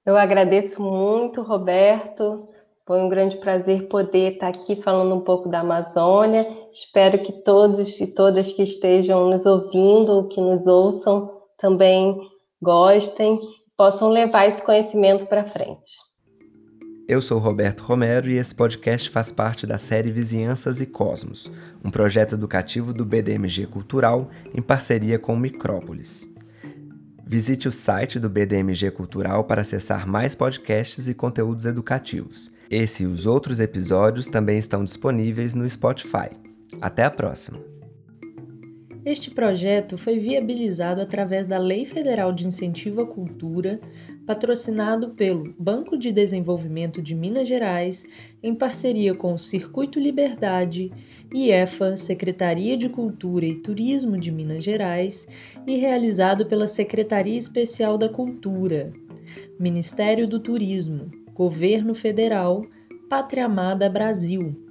Eu 0.07 0.17
agradeço 0.17 0.81
muito, 0.81 1.43
Roberto. 1.43 2.49
Foi 2.87 3.01
um 3.01 3.09
grande 3.09 3.37
prazer 3.39 3.89
poder 3.89 4.35
estar 4.35 4.49
aqui 4.51 4.81
falando 4.81 5.13
um 5.13 5.23
pouco 5.23 5.49
da 5.49 5.59
Amazônia. 5.59 6.47
Espero 6.73 7.21
que 7.25 7.33
todos 7.43 8.01
e 8.01 8.07
todas 8.07 8.53
que 8.53 8.63
estejam 8.63 9.29
nos 9.29 9.45
ouvindo, 9.45 10.29
que 10.29 10.41
nos 10.41 10.69
ouçam, 10.69 11.33
também 11.59 12.17
gostem, 12.63 13.41
possam 13.81 14.11
levar 14.11 14.47
esse 14.47 14.61
conhecimento 14.61 15.25
para 15.25 15.43
frente. 15.43 15.91
Eu 17.09 17.23
sou 17.23 17.39
Roberto 17.39 17.81
Romero 17.81 18.29
e 18.29 18.37
esse 18.37 18.55
podcast 18.55 19.09
faz 19.09 19.33
parte 19.33 19.67
da 19.67 19.79
série 19.79 20.11
Vizinhanças 20.11 20.83
e 20.83 20.87
Cosmos, 20.87 21.51
um 21.83 21.91
projeto 21.91 22.35
educativo 22.35 22.93
do 22.93 23.07
BDMG 23.07 23.67
Cultural 23.69 24.29
em 24.55 24.61
parceria 24.61 25.19
com 25.19 25.35
Micrópolis. 25.35 26.31
Visite 27.27 27.69
o 27.69 27.73
site 27.73 28.21
do 28.21 28.29
BDMG 28.29 28.91
Cultural 28.91 29.45
para 29.45 29.63
acessar 29.63 30.07
mais 30.07 30.35
podcasts 30.35 31.09
e 31.09 31.15
conteúdos 31.15 31.65
educativos. 31.65 32.53
Esse 32.69 33.05
e 33.05 33.07
os 33.07 33.25
outros 33.25 33.61
episódios 33.61 34.27
também 34.27 34.59
estão 34.59 34.85
disponíveis 34.85 35.55
no 35.55 35.67
Spotify. 35.67 36.29
Até 36.83 37.03
a 37.03 37.11
próxima! 37.11 37.80
Este 39.03 39.31
projeto 39.31 39.97
foi 39.97 40.19
viabilizado 40.19 41.01
através 41.01 41.47
da 41.47 41.59
Lei 41.59 41.87
Federal 41.87 42.33
de 42.33 42.47
Incentivo 42.47 43.01
à 43.01 43.07
Cultura, 43.07 43.81
patrocinado 44.27 45.11
pelo 45.11 45.55
Banco 45.59 45.97
de 45.97 46.13
Desenvolvimento 46.13 47.01
de 47.01 47.15
Minas 47.15 47.49
Gerais, 47.49 48.05
em 48.43 48.55
parceria 48.55 49.15
com 49.15 49.33
o 49.33 49.39
Circuito 49.39 49.99
Liberdade, 49.99 50.93
IEFA, 51.33 51.97
Secretaria 51.97 52.77
de 52.77 52.91
Cultura 52.91 53.47
e 53.47 53.55
Turismo 53.63 54.19
de 54.19 54.31
Minas 54.31 54.63
Gerais, 54.63 55.27
e 55.67 55.79
realizado 55.79 56.45
pela 56.45 56.67
Secretaria 56.67 57.39
Especial 57.39 57.97
da 57.97 58.09
Cultura, 58.09 58.93
Ministério 59.59 60.29
do 60.29 60.39
Turismo, 60.39 61.11
Governo 61.33 61.95
Federal, 61.95 62.67
Pátria 63.09 63.47
Amada 63.47 63.89
Brasil. 63.89 64.70